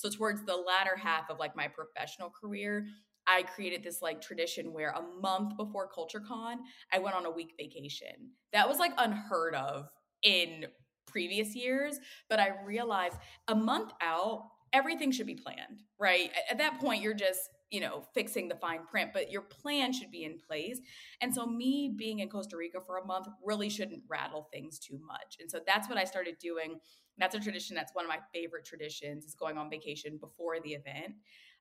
[0.00, 2.86] So towards the latter half of like my professional career,
[3.26, 6.56] I created this like tradition where a month before CultureCon,
[6.90, 8.32] I went on a week vacation.
[8.54, 9.88] That was like unheard of
[10.22, 10.64] in
[11.06, 11.98] previous years,
[12.30, 16.30] but I realized a month out everything should be planned, right?
[16.50, 17.40] At that point, you're just,
[17.70, 20.80] you know, fixing the fine print, but your plan should be in place.
[21.20, 24.98] And so, me being in Costa Rica for a month really shouldn't rattle things too
[25.06, 25.36] much.
[25.40, 26.80] And so, that's what I started doing.
[27.18, 30.70] That's a tradition that's one of my favorite traditions is going on vacation before the
[30.70, 31.14] event.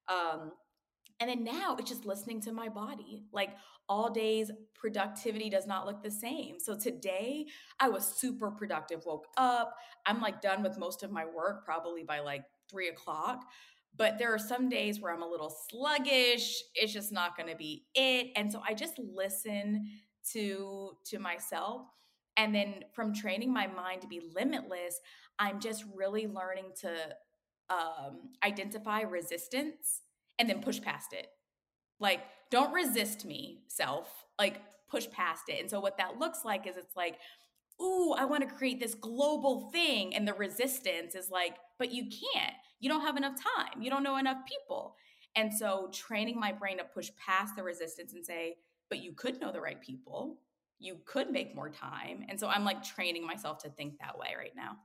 [0.07, 0.51] Um,
[1.19, 3.25] and then now it's just listening to my body.
[3.33, 3.51] Like
[3.89, 6.59] all days, productivity does not look the same.
[6.59, 7.47] So today
[7.79, 9.75] I was super productive, woke up.
[10.05, 13.43] I'm like done with most of my work probably by like three o'clock.
[13.99, 16.63] But there are some days where I'm a little sluggish.
[16.73, 18.31] It's just not going to be it.
[18.37, 19.89] And so I just listen
[20.31, 21.81] to to myself.
[22.37, 25.01] And then from training my mind to be limitless,
[25.37, 26.95] I'm just really learning to
[27.69, 30.01] um, identify resistance
[30.39, 31.27] and then push past it.
[31.99, 34.07] Like, don't resist me, self.
[34.39, 35.59] Like, push past it.
[35.59, 37.17] And so, what that looks like is it's like,
[37.81, 40.15] ooh, I want to create this global thing.
[40.15, 42.53] And the resistance is like, but you can't.
[42.79, 43.81] You don't have enough time.
[43.81, 44.95] You don't know enough people.
[45.35, 48.57] And so, training my brain to push past the resistance and say,
[48.89, 50.37] but you could know the right people.
[50.79, 52.25] You could make more time.
[52.29, 54.77] And so, I'm like training myself to think that way right now.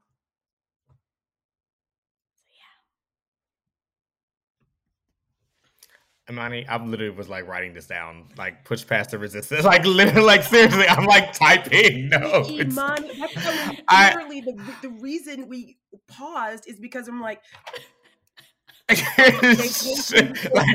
[6.31, 9.65] Imani, I literally was like writing this down, like push past the resistance.
[9.75, 12.49] Like literally, like seriously, I'm like typing notes.
[12.51, 13.37] Imani, that's
[14.17, 15.77] literally the, the reason we
[16.09, 17.43] paused is because I'm like,
[18.89, 18.99] like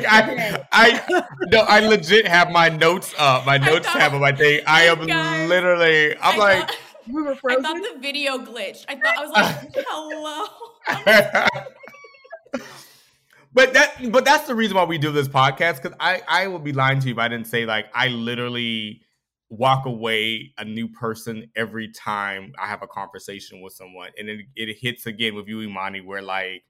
[0.08, 3.46] I, I, no, I legit have my notes up.
[3.46, 4.62] My notes thought, have on my thing.
[4.68, 6.16] I am guys, literally.
[6.18, 6.68] I'm I like.
[6.68, 6.78] Thought,
[7.12, 7.66] we were frozen.
[7.66, 8.86] I thought the video glitched.
[8.88, 10.46] I thought I was like, hello
[13.60, 16.64] but that but that's the reason why we do this podcast because I I would
[16.64, 19.02] be lying to you if I didn't say like I literally
[19.50, 24.12] walk away a new person every time I have a conversation with someone.
[24.18, 26.64] And it, it hits again with you Imani where like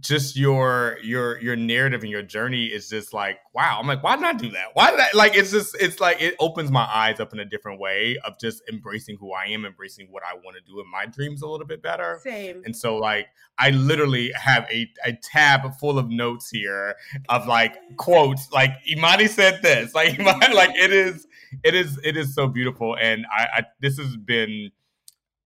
[0.00, 3.78] just your your your narrative and your journey is just like wow.
[3.80, 4.68] I'm like why did i do that?
[4.74, 7.44] Why did i like it's just it's like it opens my eyes up in a
[7.44, 10.90] different way of just embracing who i am embracing what i want to do in
[10.90, 12.20] my dreams a little bit better.
[12.22, 12.62] Same.
[12.64, 13.28] And so like
[13.58, 16.94] i literally have a, a tab full of notes here
[17.28, 21.26] of like quotes like imani said this like imani, like it is
[21.64, 22.96] it is it is so beautiful.
[23.00, 24.70] And i, I this has been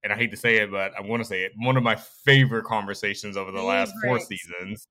[0.03, 1.97] and I hate to say it, but I want to say it, one of my
[1.97, 4.89] favorite conversations over the last four seasons.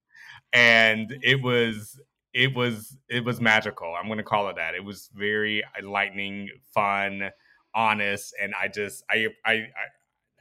[0.54, 2.00] And it was
[2.34, 3.94] it was it was magical.
[4.00, 4.76] I'm gonna call it that.
[4.76, 7.30] It was very enlightening, fun,
[7.74, 9.68] honest, and I just I I, I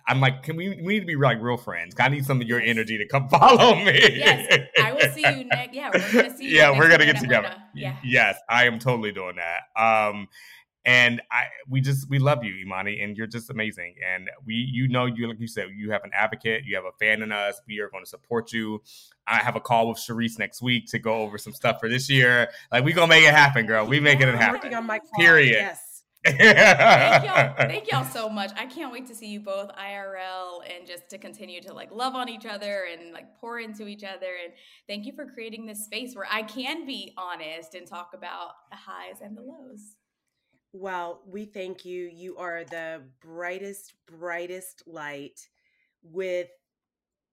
[0.06, 1.94] I'm like, can we we need to be like real friends?
[1.98, 4.16] I need some of your energy to come follow me.
[4.16, 5.74] Yes, I will see you next.
[5.74, 6.54] Yeah, we're gonna see.
[6.54, 7.54] yeah, we're gonna get together.
[7.74, 7.96] Yeah.
[8.02, 9.80] Yes, I am totally doing that.
[9.80, 10.28] Um,
[10.88, 13.96] and I we just we love you, Imani, and you're just amazing.
[14.10, 16.92] And we you know you like you said you have an advocate, you have a
[16.98, 17.60] fan in us.
[17.68, 18.82] We are going to support you.
[19.26, 22.08] I have a call with Sharice next week to go over some stuff for this
[22.08, 22.48] year.
[22.72, 23.86] Like we gonna make it happen, girl.
[23.86, 24.54] We making it happen.
[24.54, 25.52] Working on my Period.
[25.52, 25.84] Yes.
[26.24, 30.84] thank y'all thank y'all so much i can't wait to see you both irl and
[30.84, 34.32] just to continue to like love on each other and like pour into each other
[34.44, 34.52] and
[34.88, 38.76] thank you for creating this space where i can be honest and talk about the
[38.76, 39.94] highs and the lows
[40.72, 42.10] well, we thank you.
[42.12, 45.48] You are the brightest, brightest light
[46.02, 46.48] with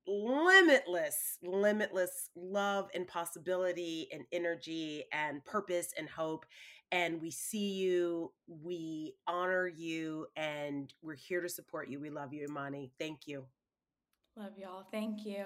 [0.08, 6.46] limitless, limitless love and possibility and energy and purpose and hope.
[6.92, 12.00] And we see you, we honor you, and we're here to support you.
[12.00, 12.92] We love you, Imani.
[13.00, 13.46] Thank you.
[14.38, 14.86] Love y'all.
[14.92, 15.46] Thank you.